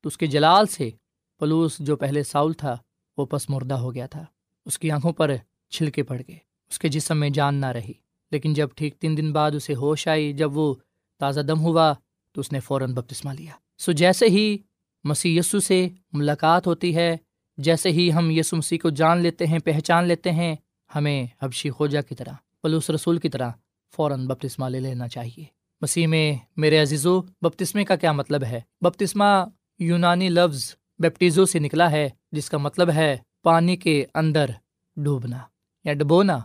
تو 0.00 0.08
اس 0.08 0.18
کے 0.18 0.26
جلال 0.26 0.66
سے 0.66 0.90
پلوس 1.38 1.78
جو 1.78 1.96
پہلے 1.96 2.22
ساؤل 2.22 2.52
تھا 2.52 2.76
وہ 3.16 3.26
پس 3.26 3.50
مردہ 3.50 3.74
ہو 3.74 3.94
گیا 3.94 4.06
تھا۔ 4.06 4.24
اس 4.66 4.78
کی 4.78 4.90
آنکھوں 4.90 5.12
پر 5.12 5.34
چھلکے 5.70 6.02
پڑ 6.02 6.22
گئے۔ 6.28 6.38
اس 6.70 6.78
کے 6.78 6.88
جسم 6.88 7.18
میں 7.18 7.30
جان 7.30 7.54
نہ 7.54 7.66
رہی۔ 7.66 7.92
لیکن 8.30 8.54
جب 8.54 8.68
ٹھیک 8.76 8.94
تین 8.94 9.16
دن 9.16 9.32
بعد 9.32 9.50
اسے 9.50 9.74
ہوش 9.74 10.08
آئی، 10.08 10.32
جب 10.32 10.56
وہ 10.56 10.74
تازہ 11.20 11.40
دم 11.40 11.60
ہوا 11.60 11.94
تو 12.32 12.40
اس 12.40 12.52
نے 12.52 12.60
فوراً 12.60 12.94
بپتسمہ 12.94 13.32
لیا۔ 13.32 13.52
سو 13.78 13.92
جیسے 13.92 14.26
ہی 14.26 14.58
مسی 15.04 15.36
یسو 15.36 15.60
سے 15.60 15.88
ملاقات 16.12 16.66
ہوتی 16.66 16.96
ہے، 16.96 17.16
جیسے 17.56 17.90
ہی 17.90 18.12
ہم 18.12 18.30
یسو 18.30 18.56
مسیح 18.56 18.78
کو 18.82 18.90
جان 18.90 19.18
لیتے 19.18 19.46
ہیں، 19.46 19.58
پہچان 19.58 20.04
لیتے 20.04 20.32
ہیں، 20.32 20.56
ہمیں 20.94 21.26
حبشی 21.42 21.70
خوجا 21.70 22.00
کی 22.00 22.14
طرح 22.14 22.32
پلوس 22.62 22.90
رسول 22.90 23.18
کی 23.18 23.28
طرح 23.28 23.50
فوراً 23.96 24.26
بپتسمہ 24.26 24.68
لے 24.68 24.80
لینا 24.80 25.08
چاہیے۔ 25.08 25.44
مسیح 25.80 26.06
میں 26.06 26.34
میرے 26.56 26.78
عزیزو، 26.78 27.22
بپتسمے 27.22 27.84
کا 27.84 27.96
کیا 27.96 28.12
مطلب 28.12 28.44
ہے؟ 28.44 28.60
بپتسمہ 28.80 29.44
یونانی 29.78 30.28
لفظ 30.28 30.74
بیپٹیزو 30.98 31.46
سے 31.46 31.58
نکلا 31.58 31.90
ہے۔ 31.90 32.10
جس 32.34 32.50
کا 32.50 32.58
مطلب 32.58 32.90
ہے 32.90 33.16
پانی 33.42 33.76
کے 33.76 34.04
اندر 34.14 34.50
ڈوبنا 34.96 35.38
یا 35.84 35.92
ڈبونا، 35.92 36.38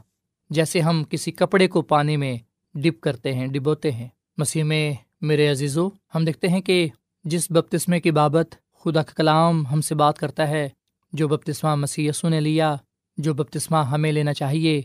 جیسے 0.50 0.80
ہم 0.80 1.04
کسی 1.10 1.32
کپڑے 1.32 1.68
کو 1.68 1.82
پانی 1.82 2.18
میں 2.18 2.38
ڈپ 2.76 3.02
کرتے 3.02 3.34
ہیں، 3.34 3.48
ڈبوتے 3.48 3.92
ہیں۔ 3.92 4.08
مسیح 4.38 4.64
میں، 4.64 4.94
میرے 5.22 5.48
عزیزو، 5.48 5.88
ہم 6.16 6.26
دیکھتے 6.26 6.48
ہیں 6.48 6.62
کہ 6.62 6.88
جس 7.26 7.52
بپتسمے 7.52 8.00
کی 8.00 8.12
بابت 8.12 8.56
خدا 8.80 9.02
کا 9.04 9.14
کلام 9.16 9.66
ہم 9.68 9.82
سے 9.82 9.96
بات 9.96 10.18
کرتا 10.18 10.48
ہے، 10.48 10.70
جو 11.14 11.28
بپتسمہ 11.28 11.76
مسی 11.76 12.10
نے 12.24 12.40
لیا، 12.40 12.76
جو 13.18 13.34
بپتسمہ 13.34 13.78
ہمیں 13.78 14.12
لینا 14.12 14.34
چاہیے، 14.34 14.78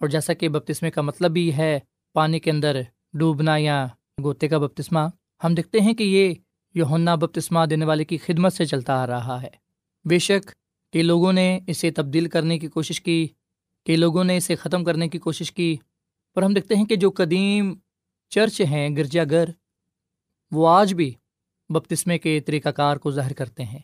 اور 0.00 0.08
جیسا 0.08 0.32
کہ 0.32 0.48
بپتسمے 0.48 0.90
کا 0.90 1.02
مطلب 1.02 1.30
بھی 1.30 1.52
ہے 1.56 1.78
پانی 2.12 2.40
کے 2.40 2.50
اندر 2.50 2.80
ڈوبنا 3.14 3.56
یا 3.56 3.86
گوتے 4.22 4.48
کا 4.48 4.58
بپتسمہ، 4.58 5.08
ہم 5.44 5.54
دیکھتے 5.54 5.80
ہیں 5.80 5.94
کہ 5.94 6.04
یہ 6.04 6.34
یونا 6.74 7.14
بپتسمہ 7.14 7.66
دینے 7.66 7.84
والے 7.84 8.04
کی 8.04 8.18
خدمت 8.18 8.52
سے 8.52 8.64
چلتا 8.64 9.02
آ 9.02 9.06
رہا 9.06 9.42
ہے۔ 9.42 9.69
بے 10.04 10.18
شک 10.18 10.50
کئی 10.92 11.02
لوگوں 11.02 11.32
نے 11.32 11.60
اسے 11.66 11.90
تبدیل 11.90 12.28
کرنے 12.28 12.58
کی 12.58 12.68
کوشش 12.68 13.00
کی 13.00 13.26
کئی 13.86 13.96
لوگوں 13.96 14.24
نے 14.24 14.36
اسے 14.36 14.54
ختم 14.54 14.84
کرنے 14.84 15.08
کی 15.08 15.18
کوشش 15.18 15.52
کی۔ 15.52 15.76
پر 16.34 16.42
ہم 16.42 16.52
دیکھتے 16.52 16.74
ہیں 16.74 16.84
کہ 16.84 16.96
جو 16.96 17.10
قدیم 17.10 17.74
چرچ 18.28 18.60
ہیں 18.60 18.96
گرجا 18.96 19.24
گھر 19.30 19.44
وہ 20.50 20.68
آج 20.68 20.94
بھی 20.94 21.14
بپتسمے 21.68 22.18
کے 22.18 22.40
طریقہ 22.40 22.68
کار 22.68 22.96
کو 22.96 23.10
ظاہر 23.10 23.32
کرتے 23.32 23.64
ہیں۔ 23.64 23.78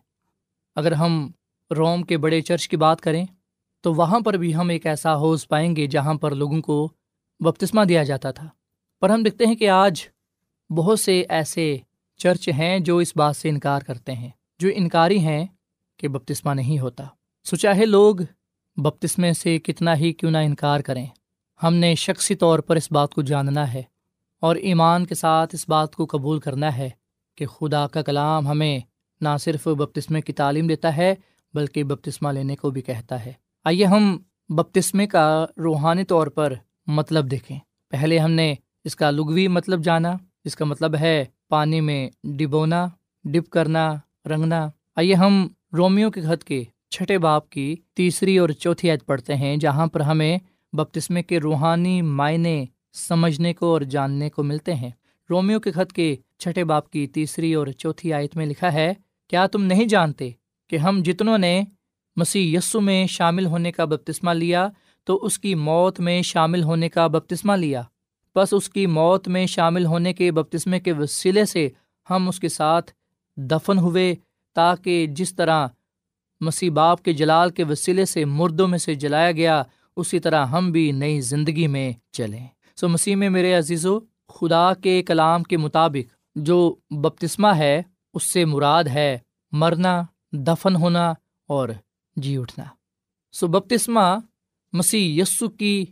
اگر 0.75 0.93
ہم 0.93 1.31
روم 1.71 2.03
کے 2.03 2.19
بڑے 2.19 2.41
چرچ 2.41 2.69
کی 2.69 2.77
بات 2.77 3.01
کریں، 3.01 3.25
تو 3.81 3.95
وہاں 3.95 4.21
پر 4.21 4.35
بھی 4.35 4.55
ہم 4.55 4.69
ایک 4.69 4.87
ایسا 4.87 5.15
حوض 5.15 5.47
پائیں 5.49 5.77
گے 5.77 5.87
جہاں 5.87 6.15
پر 6.15 6.35
لوگوں 6.35 6.61
کو 6.61 6.89
بپتسمہ 7.41 7.85
دیا 7.85 8.03
جاتا 8.03 8.31
تھا۔ 8.31 8.49
پر 9.01 9.11
ہم 9.11 9.23
دیکھتے 9.23 9.47
ہیں 9.47 9.55
کہ 9.55 9.69
آج 9.69 10.09
بہت 10.71 11.01
سے 11.01 11.23
ایسے 11.29 11.77
چرچ 12.17 12.49
ہیں 12.49 12.79
جو 12.79 12.97
اس 12.99 13.17
بات 13.17 13.37
سے 13.37 13.49
انکار 13.49 13.81
کرتے 13.81 14.13
ہیں، 14.13 14.31
جو 14.59 14.69
انکاری 14.75 15.19
ہیں 15.19 15.47
کہ 15.97 16.09
بپتسمہ 16.09 16.55
نہیں 16.55 16.79
ہوتا۔ 16.79 17.05
سو 17.45 17.57
چاہے 17.57 17.87
لوگ، 17.87 18.17
بپتسمے 18.77 19.33
سے 19.33 19.59
کتنا 19.59 19.97
ہی 19.97 20.13
کیوں 20.13 20.31
نہ 20.31 20.39
انکار 20.39 20.81
کریں۔ 20.81 21.07
ہم 21.63 21.75
نے 21.75 21.95
شخصی 21.95 22.35
طور 22.35 22.59
پر 22.59 22.77
اس 22.77 22.93
بات 22.93 23.15
کو 23.15 23.23
جاننا 23.23 23.73
ہے 23.73 23.83
اور 24.41 24.57
ایمان 24.57 25.07
کے 25.07 25.15
ساتھ 25.15 25.55
اس 25.55 25.69
بات 25.69 25.97
کو 25.97 26.07
قبول 26.11 26.41
کرنا 26.41 26.77
ہے 26.77 26.91
کہ 27.37 27.47
خدا 27.47 27.87
کا 27.87 28.03
کلام 28.03 28.49
ہمیں 28.49 28.81
نہ 29.21 29.29
صرف 29.41 29.69
بپتسمے 29.69 30.21
کی 30.21 30.33
تعلیم 30.33 30.67
دیتا 30.67 30.97
ہے، 30.97 31.15
بلکہ 31.55 31.85
بپتسمہ 31.85 32.29
لینے 32.29 32.57
کو 32.57 32.71
بھی 32.71 32.83
کہتا 32.83 33.25
ہے۔ 33.25 33.33
آئیے 33.65 33.85
ہم 33.85 34.19
بپتسمے 34.49 35.07
کا 35.07 35.47
روحانی 35.57 36.05
طور 36.05 36.27
پر 36.27 36.53
مطلب 36.87 37.31
دیکھیں۔ 37.31 37.59
پہلے 37.89 38.19
ہم 38.19 38.31
نے 38.31 38.55
اس 38.85 38.97
کا 38.97 39.11
لغوی 39.11 39.49
مطلب 39.49 39.85
جانا۔ 39.85 40.13
جس 40.45 40.57
کا 40.57 40.65
مطلب 40.65 40.97
ہے 40.97 41.25
پانی 41.49 41.81
میں 41.81 42.11
ڈبونا 42.25 42.87
ڈپ 43.25 43.51
کرنا، 43.51 43.95
رنگنا۔ 44.27 44.69
آئیے 44.97 45.15
ہم 45.15 45.49
رومیو 45.77 46.11
کے 46.11 46.21
خط 46.21 46.45
کے 46.45 46.65
چھٹے 46.91 47.19
باپ 47.19 47.51
کی 47.51 47.77
تیسری 47.95 48.39
اور 48.39 48.49
چوتھی 48.49 48.91
عید 48.91 49.05
پڑھتے 49.07 49.35
ہیں، 49.35 49.57
جہاں 49.57 49.87
پر 49.87 50.01
ہمیں 50.01 50.39
بپتسمے 50.73 51.23
کے 51.23 51.41
روحانی 51.41 52.03
معنی 52.03 52.65
سمجھنے 52.93 53.53
کو 53.55 53.67
اور 53.67 53.81
جاننے 53.81 54.31
کو 54.31 54.43
ملتے 54.43 54.75
ہیں۔ 54.75 54.91
رومیو 55.31 55.61
کے 55.61 55.73
خط 55.73 55.93
کے 55.93 56.17
چھٹے 56.39 56.65
باپ 56.65 56.91
کی 56.91 57.07
تیسری 57.07 57.55
اور 57.55 57.67
چوتھی 57.67 58.13
آیت 58.13 58.37
میں 58.37 58.47
لکھا 58.47 58.73
ہے، 58.73 58.93
کیا 59.29 59.47
تم 59.47 59.65
نہیں 59.65 59.85
جانتے 59.85 60.31
کہ 60.71 60.77
ہم 60.77 61.03
جتنوں 61.05 61.39
نے 61.39 61.63
مسیح 62.17 62.59
یسو 62.59 62.81
میں 62.81 63.07
شامل 63.07 63.47
ہونے 63.47 63.73
کا 63.73 63.85
بپتسمہ 63.85 64.31
لیا، 64.31 64.69
تو 65.05 65.19
اس 65.23 65.39
کی 65.39 65.55
موت 65.55 66.01
میں 66.01 66.23
شامل 66.23 66.63
ہونے 66.63 66.89
کا 66.89 67.07
بپتسمہ 67.07 67.53
لیا؟ 67.53 67.83
بس 68.37 68.53
اس 68.53 68.69
کی 68.69 68.87
موت 68.87 69.29
میں 69.29 69.47
شامل 69.47 69.87
ہونے 69.87 70.13
کے 70.13 70.33
بپتسمے 70.33 70.81
کے 70.81 70.93
وسیلے 70.93 71.45
سے 71.45 71.69
ہم 72.11 72.29
اس 72.29 72.41
کے 72.41 72.49
ساتھ 72.49 72.91
دفن 73.37 73.79
ہوئے 73.79 74.15
تاکہ 74.57 75.07
جس 75.07 75.35
طرح 75.35 75.67
مسیح 76.41 76.71
باپ 76.71 77.03
کے 77.03 77.13
جلال 77.13 77.51
کے 77.51 77.65
وسیلے 77.65 78.05
سے 78.05 78.25
مردوں 78.25 78.69
میں 78.69 78.79
سے 78.79 78.95
جلایا 78.95 79.33
گیا، 79.33 79.63
اسی 79.97 80.19
طرح 80.19 80.47
ہم 80.47 80.71
بھی 80.71 80.93
نئی 80.93 81.21
زندگی 81.21 81.67
میں 81.67 81.93
چلیں۔ 82.13 82.47
سو 82.77 82.89
مسیح 82.89 83.17
میں 83.17 83.31
میرے 83.31 83.55
عزیز 83.55 83.87
و 83.87 84.01
خدا 84.29 84.75
کے 84.75 85.03
کلام 85.03 85.43
کے 85.43 85.57
مطابق 85.57 86.15
جو 86.35 86.75
بپتسمہ 86.91 87.49
ہے، 87.49 87.83
اس 88.15 88.33
سے 88.33 88.45
مراد 88.45 88.85
ہے 88.85 89.19
مرنا، 89.53 90.03
دفن 90.33 90.77
ہونا 90.77 91.15
اور 91.49 91.69
جی 92.17 92.37
اٹھنا۔ 92.37 92.65
سو 93.33 93.47
بپتسمہ 93.47 94.19
مسیح 94.73 95.23
یسو 95.23 95.49
کی 95.49 95.85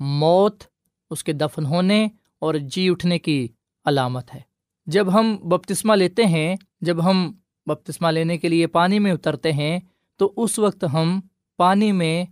موت، 0.00 0.62
اس 1.10 1.24
کے 1.24 1.32
دفن 1.32 1.66
ہونے 1.66 2.08
اور 2.38 2.54
جی 2.54 2.88
اٹھنے 2.90 3.18
کی 3.18 3.48
علامت 3.84 4.34
ہے۔ 4.34 4.40
جب 4.86 5.18
ہم 5.18 5.36
بپتسمہ 5.36 5.94
لیتے 5.94 6.24
ہیں، 6.24 6.56
جب 6.80 7.04
ہم 7.04 7.32
بپتسمہ 7.74 8.08
لینے 8.08 8.38
کے 8.38 8.48
لیے 8.48 8.66
پانی 8.66 8.98
میں 8.98 9.12
اترتے 9.12 9.52
ہیں، 9.52 9.80
تو 10.16 10.32
اس 10.36 10.58
وقت 10.58 10.84
ہم 10.92 11.20
پانی 11.56 11.92
میں 11.92 12.24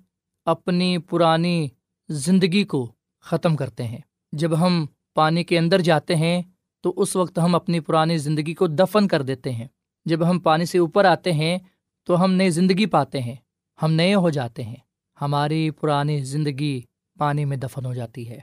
اپنی 0.44 0.98
پرانی 0.98 1.68
زندگی 2.09 2.64
کو 2.64 2.92
ختم 3.20 3.57
کرتے 3.57 3.85
ہیں۔ 3.85 3.98
جب 4.33 4.61
ہم 4.61 4.87
پانی 5.14 5.44
کے 5.44 5.59
اندر 5.59 5.81
جاتے 5.81 6.16
ہیں، 6.16 6.42
تو 6.81 6.94
اس 6.96 7.16
وقت 7.16 7.38
ہم 7.38 7.55
اپنی 7.55 7.81
پرانی 7.81 8.18
زندگی 8.18 8.55
کو 8.55 8.66
دفن 8.66 9.09
کر 9.09 9.22
دیتے 9.22 9.53
ہیں۔ 9.53 9.66
جب 10.05 10.31
ہم 10.31 10.38
پانی 10.38 10.64
سے 10.64 10.79
اوپر 10.79 11.05
آتے 11.05 11.33
ہیں، 11.33 11.59
تو 12.05 12.24
ہم 12.24 12.33
نئی 12.33 12.51
زندگی 12.51 12.87
پاتے 12.87 13.20
ہیں۔ 13.20 13.35
ہم 13.83 13.92
نئے 13.92 14.14
ہو 14.14 14.31
جاتے 14.31 14.62
ہیں۔ 14.62 14.77
ہماری 15.20 15.70
پرانی 15.70 16.24
زندگی 16.24 16.83
پانی 17.18 17.44
میں 17.44 17.57
دفن 17.57 17.87
ہو 17.87 17.94
جاتی 17.94 18.29
ہے۔ 18.29 18.38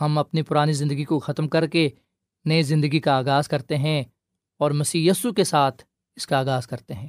ہم 0.00 0.18
اپنی 0.18 0.42
پرانی 0.42 0.72
زندگی 0.72 1.04
کو 1.04 1.18
ختم 1.18 1.48
کر 1.48 1.66
کے 1.66 1.88
نئی 2.44 2.62
زندگی 2.62 3.00
کا 3.00 3.16
آغاز 3.16 3.48
کرتے 3.48 3.76
ہیں 3.76 4.02
اور 4.58 4.70
مسی 4.70 5.08
یسو 5.08 5.32
کے 5.32 5.44
ساتھ 5.44 5.84
اس 6.20 6.26
کا 6.26 6.38
آغاز 6.38 6.66
کرتے 6.66 6.94
ہیں۔ 6.94 7.08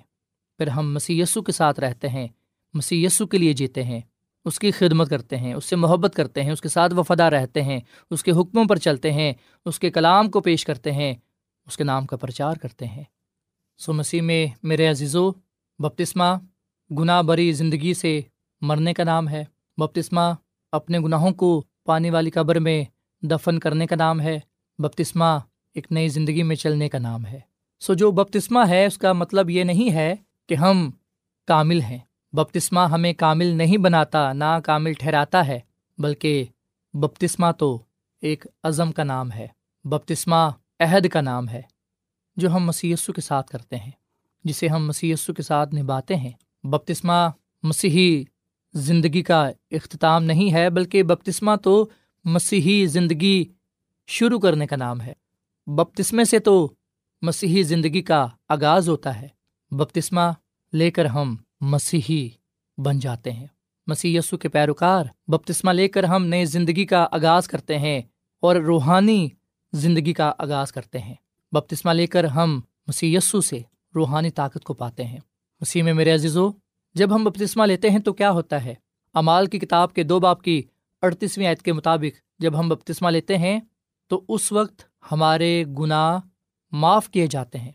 پھر 0.58 0.68
ہم 0.68 0.94
مسی 0.94 1.22
یسو 1.22 1.42
کے 1.42 1.52
ساتھ 1.52 1.80
رہتے 1.80 2.10
ہیں 2.10 2.28
مسی 2.74 3.06
یسو 3.06 3.28
کے 3.28 3.38
لیے 3.38 3.54
جیتے 3.54 3.84
ہیں، 3.84 4.02
اس 4.46 4.60
کی 4.60 4.72
خدمت 4.72 5.10
کرتے 5.10 5.38
ہیں، 5.38 5.54
اس 5.54 5.66
سے 5.66 5.76
محبت 5.76 6.16
کرتے 6.16 6.44
ہیں، 6.44 6.52
اس 6.52 6.62
کے 6.62 6.70
ساتھ 6.70 6.94
وفادہ 6.94 7.24
رہتے 7.24 7.62
ہیں، 7.62 7.80
اس 8.12 8.24
کے 8.24 8.32
حکموں 8.32 8.66
پر 8.66 8.76
چلتے 8.76 9.12
ہیں، 9.12 9.34
اس 9.66 9.80
کے 9.80 9.90
کلام 9.90 10.32
کو 10.32 10.42
پیش 10.42 10.66
کرتے 10.66 10.92
ہیں، 10.92 11.14
اس 11.68 11.78
کے 11.78 11.84
نام 11.84 12.06
کا 12.06 12.18
پرچار 12.18 12.56
کرتے 12.56 12.86
ہیں۔ 12.86 13.04
سو 13.78 13.94
مسیح 13.94 14.22
میں 14.22 14.48
میرے 14.64 14.88
عزیز 14.88 15.16
و 15.16 15.32
بپتسمہ، 15.80 16.38
گناہ 17.00 17.22
بری 17.22 17.52
زندگی 17.52 17.94
سے 17.94 18.22
مرنے 18.62 18.94
کا 18.94 19.04
نام 19.04 19.30
ہے۔ 19.30 19.44
بپتسمہ، 19.78 20.34
اپنے 20.72 21.00
گناہوں 21.00 21.32
کو 21.32 21.64
پانی 21.86 22.10
والی 22.10 22.30
قبر 22.30 22.60
میں 22.60 22.84
دفن 23.22 23.60
کرنے 23.60 23.88
کا 23.88 23.96
نام 23.96 24.22
ہے۔ 24.22 24.40
بپتسمہ، 24.80 25.40
ایک 25.74 25.88
نئی 25.92 26.10
زندگی 26.10 26.44
میں 26.44 26.56
چلنے 26.56 26.90
کا 26.90 26.98
نام 26.98 27.26
ہے۔ 27.26 27.51
سو 27.82 27.94
جو 27.94 28.12
بپتسمہ 28.12 28.60
ہے، 28.70 28.86
اس 28.86 28.98
کا 28.98 29.14
مطلب 29.14 29.50
یہ 29.50 29.64
نہیں 29.64 29.94
ہے 29.94 30.16
کہ 30.50 30.56
ہم 30.56 30.90
کامل 31.48 31.82
ہیں۔ 31.82 31.98
بپتسمہ 32.34 32.80
ہمیں 32.80 33.14
کامل 33.14 33.46
نہیں 33.46 33.78
بناتا، 33.78 34.34
نہ 34.34 34.60
کامل 34.66 34.94
ٹھہراتا 34.94 35.48
ہے، 35.48 35.60
بلکہ 35.98 36.46
بپتسمہ 36.94 37.52
تو 37.52 37.80
ایک 38.22 38.46
عزم 38.64 38.92
کا 38.92 39.04
نام 39.04 39.32
ہے۔ 39.32 39.48
بپتسمہ 39.84 40.50
عہد 40.80 41.08
کا 41.08 41.22
نام 41.22 41.50
ہے، 41.50 41.62
جو 42.38 42.50
ہم 42.50 42.66
مسیسو 42.66 43.14
کے 43.14 43.22
ساتھ 43.22 43.52
کرتے 43.52 43.76
ہیں، 43.76 43.92
جسے 44.44 44.68
ہم 44.68 44.88
مسیسو 44.88 45.34
کے 45.34 45.44
ساتھ 45.44 45.76
نبھاتے 45.76 46.16
ہیں۔ 46.16 46.32
بپتسمہ 46.64 47.30
مسیحی 47.64 48.24
زندگی 48.74 49.22
کا 49.22 49.50
اختتام 49.72 50.24
نہیں 50.24 50.54
ہے، 50.54 50.70
بلکہ 50.70 51.04
بپتسمہ 51.04 51.56
تو 51.56 51.90
مسیحی 52.26 52.86
زندگی 52.86 53.44
شروع 54.08 54.40
کرنے 54.40 54.68
کا 54.68 54.76
نام 54.76 55.02
ہے۔ 55.02 55.14
بپتسمے 55.68 56.26
سے 56.26 56.40
تو 56.40 56.74
مسیحی 57.22 57.64
زندگی 57.64 58.02
کا 58.02 58.28
آغاز 58.50 58.90
ہوتا 58.90 59.22
ہے۔ 59.22 59.28
بپتسمہ 59.72 60.22
لے 60.74 60.92
کر 60.92 61.06
ہم 61.06 61.36
مسیحی 61.62 62.30
بن 62.78 63.00
جاتے 63.00 63.32
ہیں۔ 63.32 63.48
مسیح 63.88 64.20
یسو 64.20 64.38
کے 64.38 64.50
پیروکار 64.50 65.06
بپتسمہ 65.28 65.72
لے 65.72 65.88
کر 65.88 66.04
ہم 66.04 66.26
نئے 66.26 66.46
زندگی 66.46 66.86
کا 66.86 67.08
آغاز 67.12 67.48
کرتے 67.48 67.80
ہیں 67.80 68.02
اور 68.40 68.56
روحانی 68.56 69.30
زندگی 69.74 70.14
کا 70.14 70.32
آغاز 70.38 70.72
کرتے 70.72 71.00
ہیں۔ 71.00 71.16
بپتسمہ 71.52 71.92
لے 71.92 72.08
کر 72.08 72.24
ہم 72.24 72.62
مسیح 72.88 73.18
یسو 73.18 73.42
سے 73.42 73.60
روحانی 73.96 74.30
طاقت 74.30 74.64
کو 74.64 74.74
پاتے 74.74 75.06
ہیں۔ 75.06 75.20
مسیح 75.62 75.84
میں 75.84 75.94
میرے 75.94 76.14
عزیزو، 76.14 76.52
جب 76.94 77.16
ہم 77.16 77.24
بپتسمہ 77.24 77.66
لیتے 77.66 77.90
ہیں 77.90 78.00
تو 78.00 78.14
کیا 78.14 78.32
ہوتا 78.32 78.66
ہے؟ 78.66 78.76
امال 79.14 79.46
کی 79.46 79.60
کتاب 79.60 79.94
کے 79.94 80.04
دو 80.04 80.20
باپ 80.20 80.42
کی 80.42 80.62
اڑتیسویں 81.02 81.48
عید 81.48 81.58
کے 81.58 81.74
مطابق 81.74 82.42
جب 82.42 82.60
ہم 82.60 82.70
بپتسمہ 82.70 83.10
لیتے 83.10 83.38
ہیں 83.38 83.60
تو 84.08 84.24
اس 84.28 84.52
وقت 84.52 84.84
ہمارے 85.12 85.64
گناہ 85.80 86.20
معاف 86.72 87.10
کیے 87.10 87.28
جاتے 87.28 87.58
ہیں 87.58 87.72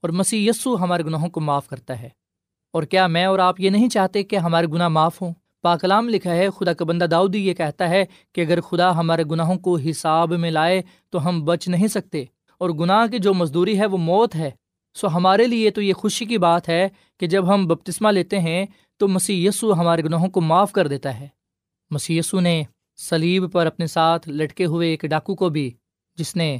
اور 0.00 0.08
مسیح 0.08 0.50
یسو 0.50 0.76
ہمارے 0.76 1.02
گناہوں 1.02 1.28
کو 1.28 1.40
معاف 1.40 1.68
کرتا 1.68 2.02
ہے۔ 2.02 2.08
اور 2.72 2.82
کیا 2.82 3.06
میں 3.06 3.24
اور 3.24 3.38
آپ 3.38 3.60
یہ 3.60 3.70
نہیں 3.70 3.88
چاہتے 3.88 4.22
کہ 4.22 4.36
ہمارے 4.36 4.66
گناہ 4.66 4.88
معاف 4.88 5.22
ہوں؟ 5.22 5.32
پاکلام 5.62 6.08
لکھا 6.08 6.34
ہے، 6.34 6.50
خدا 6.50 6.72
کا 6.72 6.84
بندہ 6.84 7.04
داؤدی 7.04 7.48
یہ 7.48 7.54
کہتا 7.54 7.88
ہے 7.88 8.04
کہ 8.34 8.40
اگر 8.40 8.60
خدا 8.60 8.96
ہمارے 8.96 9.24
گناہوں 9.30 9.56
کو 9.56 9.78
حساب 9.78 10.32
میں 10.32 10.50
لائے 10.50 10.82
تو 11.10 11.28
ہم 11.28 11.44
بچ 11.44 11.68
نہیں 11.68 11.86
سکتے۔ 11.86 12.24
اور 12.58 12.70
گناہ 12.70 13.06
کی 13.06 13.18
جو 13.18 13.34
مزدوری 13.34 13.78
ہے 13.80 13.86
وہ 13.86 13.98
موت 13.98 14.34
ہے۔ 14.34 14.50
سو 14.94 15.06
ہمارے 15.06 15.46
لیے 15.46 15.70
تو 15.70 15.82
یہ 15.82 15.92
خوشی 15.92 16.24
کی 16.24 16.38
بات 16.38 16.68
ہے 16.68 16.88
کہ 17.20 17.26
جب 17.26 17.54
ہم 17.54 17.66
بپتسمہ 17.66 18.08
لیتے 18.08 18.38
ہیں 18.38 18.66
تو 18.96 19.08
مسی 19.08 19.46
یسو 19.46 19.72
ہمارے 19.72 20.04
گناہوں 20.04 20.28
کو 20.28 20.40
معاف 20.40 20.72
کر 20.72 20.86
دیتا 20.86 21.20
ہے۔ 21.20 21.28
مسی 21.90 22.18
یسو 22.18 22.40
نے 22.40 22.62
سلیب 22.96 23.52
پر 23.52 23.66
اپنے 23.66 23.86
ساتھ 23.86 24.28
لٹکے 24.28 24.64
ہوئے 24.64 24.88
ایک 24.88 25.00
ڈاکو 25.00 25.34
کو 25.34 25.48
بھی، 25.48 25.70
جس 26.16 26.36
نے 26.36 26.58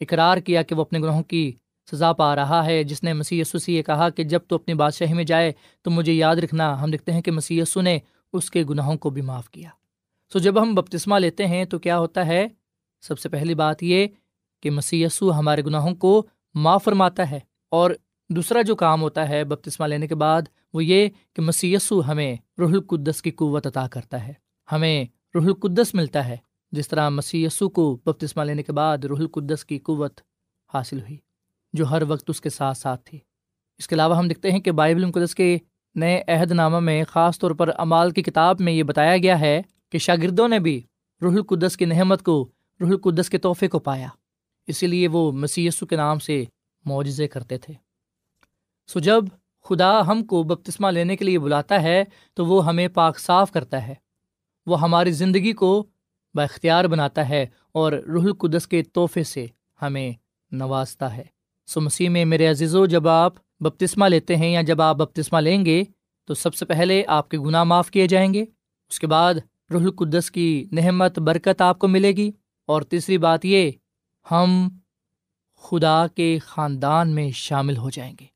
اقرار 0.00 0.38
کیا 0.38 0.62
کہ 0.62 0.74
وہ 0.74 0.80
اپنے 0.80 0.98
گناہوں 0.98 1.22
کی 1.22 1.52
سزا 1.90 2.12
پا 2.12 2.36
رہا 2.36 2.66
ہے۔ 2.66 2.82
جس 2.82 3.02
نے 3.02 3.12
مسی 3.12 3.44
سے 3.44 3.72
یہ 3.72 3.82
کہا 3.82 4.10
کہ 4.10 4.24
جب 4.24 4.40
تو 4.48 4.56
اپنی 4.56 4.74
بادشاہی 4.74 5.14
میں 5.14 5.24
جائے 5.24 5.52
تو 5.82 5.90
مجھے 5.90 6.12
یاد 6.12 6.36
رکھنا۔ 6.36 6.82
ہم 6.82 6.90
دیکھتے 6.90 7.12
ہیں 7.12 7.22
کہ 7.22 7.30
مسی 7.30 7.62
نے 7.82 7.98
اس 8.32 8.50
کے 8.50 8.64
گناہوں 8.64 8.96
کو 8.96 9.10
بھی 9.10 9.22
معاف 9.22 9.50
کیا۔ 9.50 9.70
سو 10.32 10.38
جب 10.38 10.62
ہم 10.62 10.74
بپتسمہ 10.74 11.18
لیتے 11.18 11.46
ہیں 11.46 11.64
تو 11.64 11.78
کیا 11.78 11.98
ہوتا 11.98 12.26
ہے؟ 12.26 12.48
سب 13.00 13.18
سے 13.18 13.28
پہلی 13.28 13.54
بات 13.54 13.82
یہ 13.82 14.06
کہ 14.62 14.70
مسی 14.70 15.06
ہمارے 15.22 15.64
گناہوں 15.64 15.94
کو 15.94 16.26
معاف 16.54 16.84
فرماتا 16.84 17.30
ہے 17.30 17.40
اور 17.70 17.90
دوسرا 18.30 18.62
جو 18.62 18.76
کام 18.76 19.02
ہوتا 19.02 19.28
ہے 19.28 19.44
بپتسمہ 19.44 19.86
لینے 19.86 20.06
کے 20.06 20.14
بعد 20.14 20.42
وہ 20.72 20.84
یہ 20.84 21.08
کہ 21.32 21.42
مسیسو 21.42 22.06
ہمیں 22.06 22.36
روح 22.58 22.70
القدس 22.70 23.22
کی 23.22 23.30
قوت 23.30 23.66
عطا 23.66 23.88
کرتا 23.88 24.26
ہے۔ 24.26 24.32
ہمیں 24.72 25.04
روح 25.34 25.44
القدس 25.44 25.94
ملتا 25.94 26.28
ہے۔ 26.28 26.36
جس 26.72 26.88
طرح 26.88 27.08
مسیسو 27.08 27.68
کو 27.68 27.96
بپتسمہ 28.04 28.42
لینے 28.42 28.62
کے 28.62 28.72
بعد 28.72 28.98
روح 28.98 29.18
القدس 29.18 29.64
کی 29.64 29.78
قوت 29.78 30.20
حاصل 30.74 31.00
ہوئی، 31.00 31.16
جو 31.72 31.86
ہر 31.86 32.02
وقت 32.08 32.30
اس 32.30 32.40
کے 32.40 32.50
ساتھ 32.50 32.78
ساتھ 32.78 33.02
تھی۔ 33.04 33.18
اس 33.78 33.88
کے 33.88 33.94
علاوہ 33.94 34.16
ہم 34.16 34.28
دیکھتے 34.28 34.50
ہیں 34.52 34.60
کہ 34.60 34.72
بائبل 34.72 35.04
مقدس 35.04 35.34
کے 35.34 35.58
نئے 35.94 36.22
عہد 36.28 36.52
نامہ 36.52 36.78
میں 36.78 37.04
خاص 37.08 37.38
طور 37.38 37.50
پر 37.50 37.70
امال 37.78 38.10
کی 38.10 38.22
کتاب 38.22 38.56
میں 38.60 38.72
یہ 38.72 38.82
بتایا 38.82 39.16
گیا 39.16 39.40
ہے 39.40 39.62
کہ 39.90 39.98
شاگردوں 39.98 40.48
نے 40.48 40.58
بھی 40.58 40.82
روح 41.22 41.32
القدس 41.32 41.76
کی 41.76 41.84
نحمت 41.84 42.22
کو، 42.22 42.48
روح 42.80 42.88
القدس 42.88 43.30
کے 43.30 43.38
تحفے 43.38 43.68
کو 43.68 43.78
پایا۔ 43.78 44.08
اسی 44.66 44.86
لیے 44.86 45.08
وہ 45.08 45.32
مسیسو 45.32 45.86
کے 45.86 45.96
نام 45.96 46.18
سے 46.18 46.44
معجزے 46.84 47.28
کرتے 47.28 47.58
تھے۔ 47.58 47.74
سو 48.86 49.00
جب 49.00 49.24
خدا 49.64 50.06
ہم 50.06 50.24
کو 50.24 50.42
بپتسمہ 50.42 50.88
لینے 50.88 51.16
کے 51.16 51.24
لیے 51.24 51.38
بلاتا 51.38 51.82
ہے، 51.82 52.04
تو 52.34 52.46
وہ 52.46 52.66
ہمیں 52.66 52.88
پاک 52.88 53.18
صاف 53.18 53.52
کرتا 53.52 53.86
ہے۔ 53.88 53.94
وہ 54.66 54.80
ہماری 54.80 55.10
زندگی 55.10 55.52
کو 55.52 55.86
با 56.38 56.44
اختیار 56.44 56.84
بناتا 56.84 57.28
ہے 57.28 57.46
اور 57.72 57.92
روح 57.92 58.22
القدس 58.22 58.66
کے 58.66 58.82
تحفے 58.82 59.22
سے 59.22 59.46
ہمیں 59.82 60.12
نوازتا 60.52 61.16
ہے۔ 61.16 61.24
سو 61.66 61.80
مسیح 61.80 62.08
میں 62.08 62.24
میرے 62.24 62.46
عزیز 62.46 62.74
و 62.74 62.86
جب 62.86 63.08
آپ 63.08 63.34
بپتسمہ 63.60 64.04
لیتے 64.04 64.36
ہیں 64.36 64.50
یا 64.50 64.62
جب 64.62 64.82
آپ 64.82 64.96
بپتسمہ 64.96 65.38
لیں 65.38 65.64
گے، 65.64 65.84
تو 66.24 66.34
سب 66.34 66.54
سے 66.54 66.64
پہلے 66.64 67.02
آپ 67.06 67.28
کے 67.28 67.38
گناہ 67.38 67.64
معاف 67.64 67.90
کیے 67.90 68.06
جائیں 68.06 68.34
گے۔ 68.34 68.42
اس 68.90 69.00
کے 69.00 69.06
بعد 69.06 69.34
روح 69.72 69.82
القدس 69.82 70.30
کی 70.30 70.64
نحمت 70.72 71.18
برکت 71.18 71.62
آپ 71.62 71.78
کو 71.78 71.88
ملے 71.88 72.12
گی۔ 72.12 72.30
اور 72.66 72.82
تیسری 72.82 73.18
بات 73.18 73.44
یہ، 73.44 73.70
ہم 74.30 74.68
خدا 75.56 76.06
کے 76.06 76.38
خاندان 76.44 77.14
میں 77.14 77.30
شامل 77.30 77.76
ہو 77.76 77.90
جائیں 77.90 78.14
گے۔ 78.20 78.26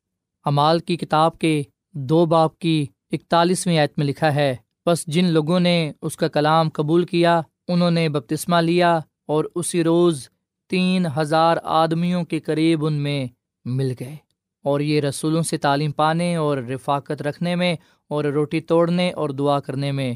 امال 0.44 0.78
کی 0.78 0.96
کتاب 0.96 1.38
کے 1.38 1.62
دو 1.92 2.26
باپ 2.26 2.58
کی 2.58 2.86
اکتالیسویں 3.12 3.78
آیت 3.78 3.92
میں 3.96 4.06
لکھا 4.06 4.34
ہے 4.34 4.56
بس 4.86 5.06
جن 5.06 5.24
لوگوں 5.24 5.60
نے 5.60 5.92
اس 6.02 6.16
کا 6.16 6.28
کلام 6.28 6.68
قبول 6.68 7.04
کیا 7.04 7.42
انہوں 7.72 7.90
نے 7.90 8.08
بپتسمہ 8.08 8.56
لیا 8.56 9.00
اور 9.26 9.44
اسی 9.54 9.84
روز 9.84 10.28
تین 10.70 11.06
ہزار 11.16 11.56
آدمیوں 11.62 12.24
کے 12.24 12.40
قریب 12.40 12.86
ان 12.86 12.92
میں 12.92 13.26
مل 13.64 13.92
گئے 14.00 14.16
اور 14.64 14.80
یہ 14.80 15.00
رسولوں 15.00 15.42
سے 15.42 15.56
تعلیم 15.56 15.92
پانے 15.92 16.36
اور 16.36 16.58
رفاقت 16.58 17.22
رکھنے 17.22 17.54
میں 17.54 17.76
اور 18.08 18.24
روٹی 18.24 18.60
توڑنے 18.60 19.10
اور 19.10 19.30
دعا 19.30 19.60
کرنے 19.60 19.92
میں 19.92 20.14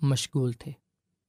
مشغول 0.00 0.52
تھے۔ 0.52 0.72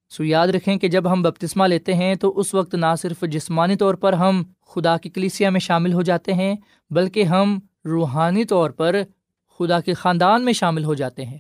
سو 0.10 0.24
یاد 0.24 0.48
رکھیں 0.48 0.78
کہ 0.78 0.88
جب 0.88 1.12
ہم 1.12 1.22
بپتسمہ 1.22 1.68
لیتے 1.68 1.94
ہیں 1.94 2.16
تو 2.16 2.40
اس 2.40 2.54
وقت 2.54 2.76
نہ 2.76 2.86
صرف 3.02 3.24
جسمانی 3.32 3.76
طور 3.76 3.94
پر 3.94 4.13
ہم 4.13 4.44
خدا 4.68 4.98
کی 4.98 5.10
کلیسیا 5.10 5.50
میں 5.50 5.60
شامل 5.60 5.94
ہو 5.94 6.02
جاتے 6.02 6.34
ہیں، 6.34 6.56
بلکہ 6.90 7.24
ہم 7.24 7.60
روحانی 7.86 8.46
طور 8.46 8.70
پر 8.70 9.02
خدا 9.60 9.80
کے 9.80 9.94
خاندان 9.94 10.46
میں 10.46 10.54
شامل 10.54 10.84
ہو 10.84 10.94
جاتے 10.94 11.26
ہیں۔ 11.26 11.38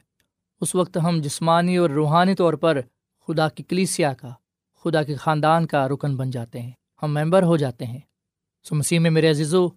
اس 0.61 0.75
وقت 0.75 0.97
ہم 1.03 1.19
جسمانی 1.21 1.77
اور 1.77 1.89
روحانی 1.89 2.35
طور 2.35 2.53
پر 2.53 2.81
خدا 3.27 3.49
کی 3.49 3.63
کلیسیا 3.63 4.13
کا، 4.13 4.29
خدا 4.83 5.03
کے 5.03 5.15
خاندان 5.15 5.65
کا 5.67 5.87
رکن 5.87 6.15
بن 6.15 6.29
جاتے 6.29 6.61
ہیں، 6.61 6.71
ہم 7.03 7.13
ممبر 7.13 7.43
ہو 7.43 7.57
جاتے 7.57 7.85
ہیں۔ 7.85 7.99
سو 8.63 8.75
مسیح 8.75 8.99
میں 8.99 9.11
میرے 9.11 9.29
عزیزو، 9.29 9.67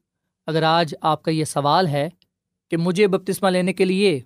اگر 0.47 0.63
آج 0.63 0.95
آپ 1.01 1.23
کا 1.23 1.31
یہ 1.31 1.45
سوال 1.45 1.87
ہے 1.87 2.09
کہ 2.71 2.77
مجھے 2.77 3.07
بپتسمہ 3.07 3.49
لینے 3.49 3.73
کے 3.73 3.85
لیے 3.85 4.21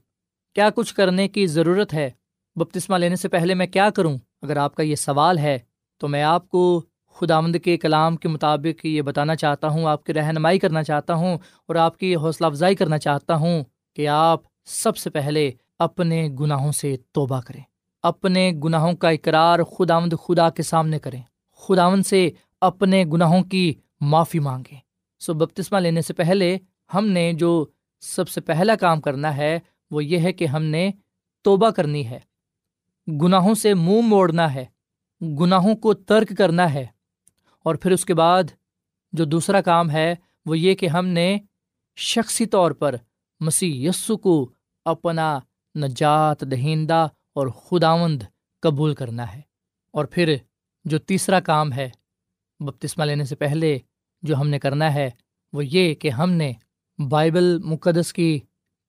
کیا 0.54 0.70
کچھ 0.70 0.94
کرنے 0.94 1.28
کی 1.28 1.46
ضرورت 1.46 1.94
ہے، 1.94 2.10
بپتسمہ 2.56 2.96
لینے 2.96 3.16
سے 3.16 3.28
پہلے 3.28 3.54
میں 3.54 3.66
کیا 3.66 3.90
کروں؟ 3.90 4.16
اگر 4.42 4.56
آپ 4.56 4.74
کا 4.74 4.82
یہ 4.82 4.94
سوال 4.94 5.38
ہے 5.38 5.58
تو 5.98 6.08
میں 6.08 6.22
آپ 6.22 6.48
کو 6.48 6.82
خداوند 7.12 7.56
کے 7.64 7.76
کلام 7.76 8.16
کے 8.16 8.28
مطابق 8.28 8.86
یہ 8.86 9.02
بتانا 9.02 9.34
چاہتا 9.34 9.68
ہوں، 9.68 9.86
آپ 9.86 10.04
کی 10.04 10.14
رہنمائی 10.14 10.58
کرنا 10.58 10.82
چاہتا 10.82 11.14
ہوں 11.14 11.38
اور 11.66 11.76
آپ 11.76 11.98
کی 11.98 12.16
حوصلہ 12.16 12.46
افزائی 12.46 12.74
کرنا 12.74 12.98
چاہتا 12.98 13.34
ہوں 13.34 13.64
کہ 13.96 14.08
آپ 14.08 14.40
سب 14.64 14.96
سے 14.96 15.10
پہلے 15.10 15.50
اپنے 15.78 16.28
گناہوں 16.40 16.72
سے 16.72 16.96
توبہ 17.12 17.40
کریں۔ 17.40 17.62
اپنے 18.04 18.52
گناہوں 18.64 18.92
کا 18.92 19.08
اقرار 19.08 19.58
خداوند 19.62 20.12
خدا 20.24 20.50
کے 20.50 20.62
سامنے 20.62 20.98
کریں۔ 20.98 21.22
خداوند 21.56 22.02
سے 22.06 22.30
اپنے 22.60 23.04
گناہوں 23.04 23.42
کی 23.42 23.74
معافی 24.00 24.38
مانگیں۔ 24.38 24.78
سو 25.20 25.34
بپتسمہ 25.34 25.78
لینے 25.78 26.02
سے 26.02 26.12
پہلے 26.12 26.58
ہم 26.94 27.06
نے 27.06 27.32
جو 27.32 27.66
سب 28.00 28.28
سے 28.28 28.40
پہلا 28.40 28.76
کام 28.76 29.00
کرنا 29.00 29.36
ہے 29.36 29.58
وہ 29.90 30.04
یہ 30.04 30.18
ہے 30.18 30.32
کہ 30.32 30.46
ہم 30.46 30.62
نے 30.62 30.90
توبہ 31.42 31.70
کرنی 31.70 32.06
ہے۔ 32.06 32.18
گناہوں 33.22 33.54
سے 33.54 33.74
منہ 33.74 33.84
مو 33.84 34.02
موڑنا 34.02 34.54
ہے۔ 34.54 34.64
گناہوں 35.40 35.74
کو 35.74 35.94
ترک 35.94 36.32
کرنا 36.38 36.74
ہے۔ 36.74 36.86
اور 37.62 37.74
پھر 37.74 37.90
اس 37.90 38.04
کے 38.04 38.14
بعد 38.14 38.42
جو 39.12 39.24
دوسرا 39.24 39.60
کام 39.60 39.90
ہے 39.90 40.14
وہ 40.46 40.58
یہ 40.58 40.74
کہ 40.74 40.86
ہم 40.86 41.06
نے 41.06 41.38
شخصی 41.96 42.46
طور 42.46 42.70
پر 42.70 42.94
مسیح 43.40 43.88
یسو 43.88 44.16
کو 44.16 44.50
اپنا 44.84 45.38
نجات 45.74 46.40
دہندہ 46.40 47.06
اور 47.34 47.46
خداوند 47.46 48.22
قبول 48.62 48.94
کرنا 48.94 49.32
ہے۔ 49.32 49.40
اور 49.90 50.04
پھر 50.04 50.36
جو 50.84 50.98
تیسرا 50.98 51.40
کام 51.40 51.72
ہے، 51.72 51.90
بپتسمہ 52.60 53.04
لینے 53.04 53.24
سے 53.24 53.36
پہلے 53.36 53.78
جو 54.22 54.36
ہم 54.36 54.48
نے 54.48 54.58
کرنا 54.58 54.94
ہے، 54.94 55.10
وہ 55.52 55.66
یہ 55.66 55.94
کہ 55.94 56.10
ہم 56.10 56.30
نے 56.30 56.52
بائبل 57.08 57.58
مقدس 57.58 58.12
کی 58.12 58.40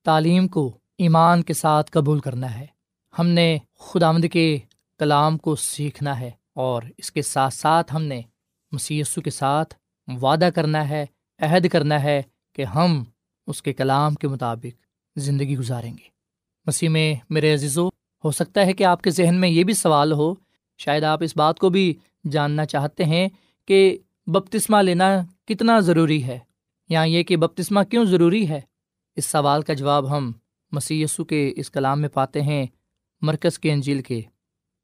تعلیم 0.04 0.48
کو 0.48 0.78
ایمان 0.98 1.42
کے 1.42 1.54
ساتھ 1.54 1.90
قبول 1.90 2.20
کرنا 2.20 2.60
ہے۔ 2.60 2.66
ہم 3.18 3.26
نے 3.26 3.58
خداوند 3.78 4.24
کے 4.32 4.58
کلام 4.98 5.38
کو 5.38 5.56
سیکھنا 5.56 6.20
ہے 6.20 6.30
اور 6.54 6.82
اس 6.98 7.12
کے 7.12 7.22
ساتھ 7.22 7.54
ساتھ 7.54 7.94
ہم 7.94 8.02
نے 8.02 8.22
مسیسو 8.72 9.20
کے 9.20 9.30
ساتھ 9.30 9.74
وعدہ 10.20 10.48
کرنا 10.54 10.88
ہے، 10.88 11.06
عہد 11.38 11.68
کرنا 11.68 12.02
ہے 12.02 12.22
کہ 12.52 12.64
ہم 12.64 13.04
اس 13.46 13.62
کے 13.62 13.72
کلام 13.72 14.14
کے 14.14 14.28
مطابق 14.28 14.82
زندگی 15.16 15.56
گزاریں 15.56 15.92
گے۔ 15.92 16.08
مسیح 16.66 16.88
میں 16.88 17.14
میرے 17.30 17.54
عزیزو 17.54 17.88
ہو 18.26 18.30
سکتا 18.32 18.66
ہے 18.66 18.72
کہ 18.72 18.84
آپ 18.84 19.02
کے 19.02 19.10
ذہن 19.10 19.40
میں 19.40 19.48
یہ 19.48 19.64
بھی 19.64 19.74
سوال 19.74 20.12
ہو، 20.12 20.34
شاید 20.80 21.04
آپ 21.04 21.22
اس 21.22 21.36
بات 21.36 21.58
کو 21.58 21.68
بھی 21.70 21.92
جاننا 22.30 22.64
چاہتے 22.66 23.04
ہیں 23.04 23.28
کہ 23.68 23.98
بپتسمہ 24.26 24.82
لینا 24.82 25.10
کتنا 25.48 25.78
ضروری 25.80 26.22
ہے، 26.24 26.38
یا 26.90 27.02
یہ 27.04 27.22
کہ 27.22 27.36
بپتسمہ 27.36 27.82
کیوں 27.90 28.04
ضروری 28.04 28.48
ہے؟ 28.48 28.60
اس 29.16 29.26
سوال 29.26 29.62
کا 29.62 29.74
جواب 29.74 30.10
ہم 30.10 30.30
مسی 30.72 31.04
کے 31.28 31.52
اس 31.56 31.70
کلام 31.70 32.00
میں 32.00 32.08
پاتے 32.08 32.42
ہیں 32.42 32.64
مرکز 33.22 33.58
کے 33.58 33.72
انجیل 33.72 34.02
کے 34.02 34.20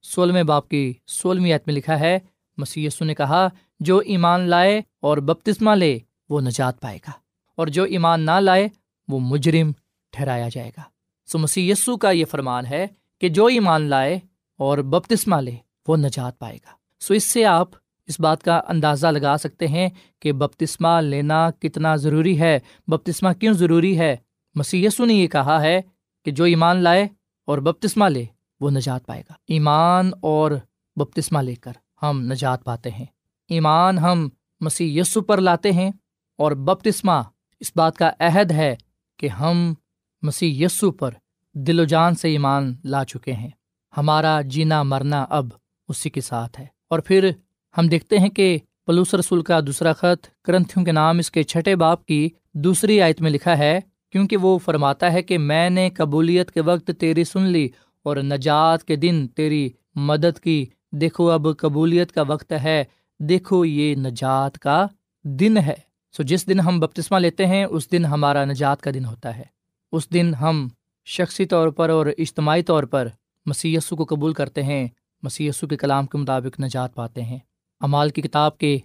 سولہویں 0.04 0.42
باپ 0.42 0.68
کی 0.68 0.92
سولہویں 1.08 1.54
عت 1.54 1.66
میں 1.66 1.74
لکھا 1.74 1.98
ہے 2.00 2.18
مسی 2.58 2.88
نے 3.00 3.14
کہا، 3.14 3.46
جو 3.80 3.98
ایمان 4.06 4.48
لائے 4.48 4.80
اور 5.00 5.18
بپتسمہ 5.18 5.74
لے، 5.74 5.98
وہ 6.30 6.40
نجات 6.40 6.80
پائے 6.80 6.98
گا، 6.98 7.12
اور 7.58 7.66
جو 7.66 7.84
ایمان 7.86 8.24
نہ 8.26 8.38
لائے، 8.40 8.68
وہ 9.08 9.18
مجرم 9.20 9.70
ٹھہرایا 10.12 10.48
جائے 10.48 10.70
گا۔ 10.76 10.82
سو 11.28 11.38
مسی 11.38 11.68
یسو 11.70 11.96
کا 11.96 12.10
یہ 12.10 12.24
فرمان 12.24 12.66
ہے 12.66 12.86
کہ 13.22 13.28
جو 13.28 13.46
ایمان 13.46 13.82
لائے 13.82 14.18
اور 14.58 14.78
بپتسمہ 14.78 15.36
لے، 15.36 15.56
وہ 15.88 15.96
نجات 15.96 16.38
پائے 16.38 16.56
گا۔ 16.56 16.70
سو 17.00 17.14
اس 17.14 17.24
سے 17.24 17.44
آپ 17.44 17.68
اس 18.06 18.20
بات 18.20 18.42
کا 18.42 18.60
اندازہ 18.68 19.06
لگا 19.06 19.36
سکتے 19.36 19.68
ہیں 19.68 19.88
کہ 20.20 20.32
بپتسمہ 20.32 21.00
لینا 21.00 21.50
کتنا 21.50 21.96
ضروری 21.96 22.40
ہے۔ 22.40 22.58
بپتسمہ 22.88 23.32
کیوں 23.32 23.54
ضروری 23.54 23.98
ہے؟ 23.98 24.16
مسی 24.54 24.84
یسو 24.84 25.04
نے 25.04 25.14
یہ 25.14 25.26
کہا 25.26 25.62
ہے 25.62 25.80
کہ 26.24 26.30
جو 26.30 26.44
ایمان 26.44 26.76
لائے 26.76 27.08
اور 27.44 27.58
بپتسمہ 27.58 28.04
لے، 28.04 28.24
وہ 28.60 28.70
نجات 28.70 29.06
پائے 29.06 29.20
گا۔ 29.20 29.34
ایمان 29.48 30.10
اور 30.20 30.50
بپتسمہ 30.96 31.38
لے 31.38 31.54
کر 31.54 31.72
ہم 32.02 32.22
نجات 32.22 32.64
پاتے 32.64 32.90
ہیں۔ 32.90 33.06
ایمان 33.48 33.98
ہم 33.98 34.28
مسیح 34.60 35.00
یسو 35.00 35.20
پر 35.20 35.40
لاتے 35.40 35.72
ہیں 35.72 35.90
اور 36.38 36.52
بپتسمہ 36.52 37.22
اس 37.60 37.72
بات 37.76 37.96
کا 37.96 38.10
عہد 38.18 38.50
ہے 38.50 38.76
کہ 39.16 39.28
ہم 39.28 39.74
مسیح 40.22 40.66
یسو 40.66 40.90
پر 40.90 41.10
دل 41.54 41.80
و 41.80 41.84
جان 41.84 42.14
سے 42.14 42.28
ایمان 42.28 42.74
لا 42.84 43.04
چکے 43.04 43.32
ہیں۔ 43.32 43.50
ہمارا 43.96 44.40
جینا 44.40 44.82
مرنا 44.82 45.26
اب 45.30 45.46
اسی 45.88 46.10
کے 46.10 46.20
ساتھ 46.20 46.60
ہے۔ 46.60 46.66
اور 46.88 46.98
پھر 46.98 47.30
ہم 47.78 47.88
دیکھتے 47.88 48.18
ہیں 48.18 48.28
کہ 48.28 48.58
پلوس 48.86 49.14
رسول 49.14 49.42
کا 49.42 49.60
دوسرا 49.60 49.92
خط 49.92 50.44
کرنتھیوں 50.44 50.84
کے 50.84 50.92
نام 50.92 51.18
اس 51.18 51.30
کے 51.30 51.42
چھٹے 51.42 51.76
باپ 51.76 52.06
کی 52.06 52.28
دوسری 52.54 53.00
آیت 53.00 53.20
میں 53.20 53.30
لکھا 53.30 53.58
ہے، 53.58 53.80
کیونکہ 54.12 54.36
وہ 54.36 54.58
فرماتا 54.58 55.12
ہے 55.12 55.22
کہ 55.22 55.38
میں 55.38 55.70
نے 55.70 55.90
قبولیت 55.90 56.50
کے 56.50 56.60
وقت 56.60 56.90
تیری 56.98 57.24
سن 57.24 57.42
لی 57.42 57.68
اور 58.02 58.16
نجات 58.16 58.84
کے 58.84 58.96
دن 58.96 59.28
تیری 59.28 59.70
مدد 59.94 60.40
کی۔ 60.40 60.66
دیکھو 60.92 61.30
اب 61.30 61.46
قبولیت 61.58 62.12
کا 62.12 62.22
وقت 62.22 62.52
ہے، 62.52 62.84
دیکھو 63.20 63.64
یہ 63.64 63.94
نجات 63.94 64.58
کا 64.58 64.86
دن 65.24 65.58
ہے۔ 65.58 65.74
سو 66.16 66.22
جس 66.22 66.48
دن 66.48 66.60
ہم 66.60 66.80
بپتسمہ 66.80 67.18
لیتے 67.18 67.46
ہیں، 67.46 67.64
اس 67.64 67.92
دن 67.92 68.04
ہمارا 68.04 68.44
نجات 68.44 68.80
کا 68.80 68.90
دن 68.94 69.04
ہوتا 69.04 69.36
ہے۔ 69.36 69.44
اس 69.92 70.12
دن 70.12 70.34
ہم 70.40 70.68
شخصی 71.04 71.44
طور 71.44 71.68
پر 71.68 71.90
اور 71.90 72.06
اجتماعی 72.18 72.62
طور 72.62 72.82
پر 72.82 73.08
مسی 73.46 73.76
کو 73.88 74.04
قبول 74.04 74.32
کرتے 74.32 74.62
ہیں 74.62 74.88
مسی 75.22 75.50
کے 75.70 75.76
کلام 75.76 76.06
کے 76.06 76.18
مطابق 76.18 76.60
نجات 76.60 76.94
پاتے 76.94 77.22
ہیں۔ 77.22 77.38
امال 77.80 78.10
کی 78.10 78.22
کتاب 78.22 78.58
کے 78.58 78.78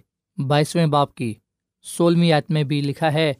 بائیسویں 0.46 0.86
باپ 0.86 1.14
کی 1.14 1.34
سولہویں 1.82 2.32
آیت 2.32 2.50
میں 2.50 2.64
بھی 2.64 2.80
لکھا 2.80 3.12
ہے، 3.12 3.34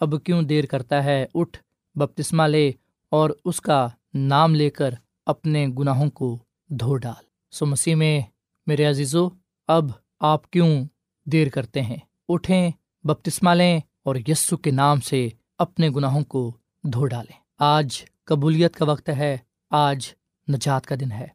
اب 0.00 0.14
کیوں 0.24 0.42
دیر 0.42 0.66
کرتا 0.66 1.04
ہے 1.04 1.26
اٹھ، 1.34 1.58
بپتسمہ 1.94 2.42
لے 2.42 2.72
اور 3.10 3.30
اس 3.44 3.60
کا 3.60 3.88
نام 4.14 4.54
لے 4.54 4.70
کر 4.70 4.94
اپنے 5.26 5.66
گناہوں 5.78 6.10
کو 6.10 6.38
دھو 6.68 6.96
ڈال۔ 6.96 7.24
سو 7.50 7.66
مسیح 7.66 7.94
میں، 7.94 8.20
میرے 8.66 8.84
عزیزو، 8.84 9.28
اب 9.68 9.84
آپ 10.20 10.50
کیوں 10.50 10.84
دیر 11.24 11.48
کرتے 11.48 11.82
ہیں؟ 11.82 11.96
اٹھیں، 12.28 12.70
بپتسمہ 13.04 13.50
لیں 13.50 13.80
اور 14.02 14.16
یسو 14.28 14.56
کے 14.56 14.70
نام 14.70 15.00
سے 15.00 15.28
اپنے 15.58 15.90
گناہوں 15.90 16.24
کو 16.24 16.56
دھو 16.84 17.06
ڈالیں۔ 17.06 17.40
آج 17.58 18.04
قبولیت 18.28 18.76
کا 18.76 18.84
وقت 18.84 19.08
ہے، 19.08 19.36
آج 19.70 20.08
نجات 20.48 20.86
کا 20.86 20.94
دن 21.00 21.12
ہے۔ 21.12 21.26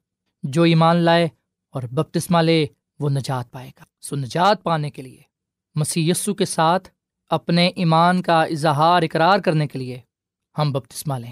جو 0.43 0.63
ایمان 0.63 0.95
لائے 0.95 1.27
اور 1.71 1.83
بپتسمہ 1.83 2.37
لے، 2.37 2.65
وہ 2.99 3.09
نجات 3.09 3.51
پائے 3.51 3.69
گا۔ 3.69 3.83
سو 4.01 4.15
نجات 4.15 4.63
پانے 4.63 4.89
کے 4.89 5.01
لیے، 5.01 5.21
مسیح 5.75 6.11
یسو 6.11 6.33
کے 6.33 6.45
ساتھ 6.45 6.89
اپنے 7.29 7.67
ایمان 7.67 8.21
کا 8.21 8.43
اظہار، 8.43 9.01
اقرار 9.01 9.39
کرنے 9.39 9.67
کے 9.67 9.79
لیے 9.79 9.99
ہم 10.57 10.71
بپتسمہ 10.71 11.13
لیں۔ 11.13 11.31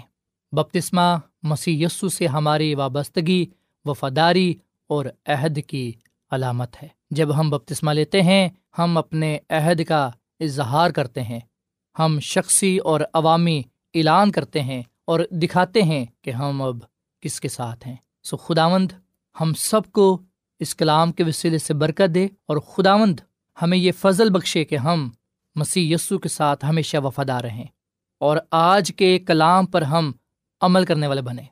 بپتسمہ 0.52 1.18
مسیح 1.42 1.86
یسو 1.86 2.08
سے 2.08 2.26
ہماری 2.26 2.74
وابستگی، 2.74 3.46
وفاداری 3.84 4.54
اور 4.88 5.06
عہد 5.26 5.58
کی 5.66 5.92
علامت 6.30 6.82
ہے۔ 6.82 6.88
جب 7.10 7.40
ہم 7.40 7.50
بپتسمہ 7.50 7.90
لیتے 7.90 8.22
ہیں، 8.22 8.48
ہم 8.78 8.98
اپنے 8.98 9.38
عہد 9.50 9.84
کا 9.84 10.10
اظہار 10.40 10.90
کرتے 10.90 11.22
ہیں۔ 11.22 11.40
ہم 11.98 12.18
شخصی 12.20 12.78
اور 12.78 13.00
عوامی 13.14 13.62
اعلان 13.94 14.30
کرتے 14.30 14.62
ہیں 14.62 14.82
اور 15.04 15.20
دکھاتے 15.30 15.82
ہیں 15.82 16.04
کہ 16.22 16.30
ہم 16.30 16.62
اب 16.62 16.76
کس 17.20 17.40
کے 17.40 17.48
ساتھ 17.48 17.88
ہیں۔ 17.88 17.96
سو 18.22 18.36
خداوند 18.36 18.92
ہم 19.40 19.54
سب 19.54 19.92
کو 19.92 20.22
اس 20.60 20.74
کلام 20.74 21.12
کے 21.12 21.24
وسیلے 21.24 21.58
سے 21.58 21.74
برکت 21.74 22.14
دے 22.14 22.24
اور 22.24 22.56
خداوند 22.56 23.20
ہمیں 23.62 23.78
یہ 23.78 23.92
فضل 23.92 24.30
بخشے 24.30 24.64
کہ 24.64 24.76
ہم 24.76 25.10
مسیح 25.54 25.94
یسو 25.94 26.18
کے 26.18 26.28
ساتھ 26.28 26.64
ہمیشہ 26.64 26.96
وفادار 26.96 27.44
رہیں 27.44 27.64
اور 28.20 28.36
آج 28.50 28.92
کے 28.96 29.18
کلام 29.18 29.66
پر 29.66 29.82
ہم 29.82 30.12
عمل 30.60 30.84
کرنے 30.84 31.06
والے 31.06 31.22
بنے 31.22 31.42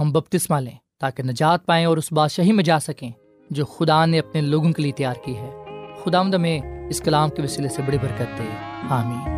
ہم 0.00 0.12
بپتسمہ 0.12 0.56
لیں 0.56 0.76
تاکہ 1.00 1.22
نجات 1.22 1.66
پائیں 1.66 1.86
اور 1.86 1.96
اس 1.96 2.12
بادشاہی 2.12 2.52
میں 2.52 2.64
جا 2.64 2.80
سکیں 2.80 3.10
جو 3.50 3.64
خدا 3.64 4.06
نے 4.06 4.18
اپنے 4.18 4.40
لوگوں 4.40 4.72
کے 4.72 4.82
لیے 4.82 4.92
تیار 4.92 5.14
کی 5.24 5.36
ہے۔ 5.36 5.50
خدا 6.04 6.18
آمد 6.18 6.34
میں 6.34 6.60
اس 6.88 7.00
کلام 7.00 7.30
کے 7.30 7.42
وسیلے 7.42 7.68
سے 7.68 7.82
بڑی 7.82 7.98
برکت 7.98 8.38
دے۔ 8.38 8.56
آمین۔ 8.90 9.37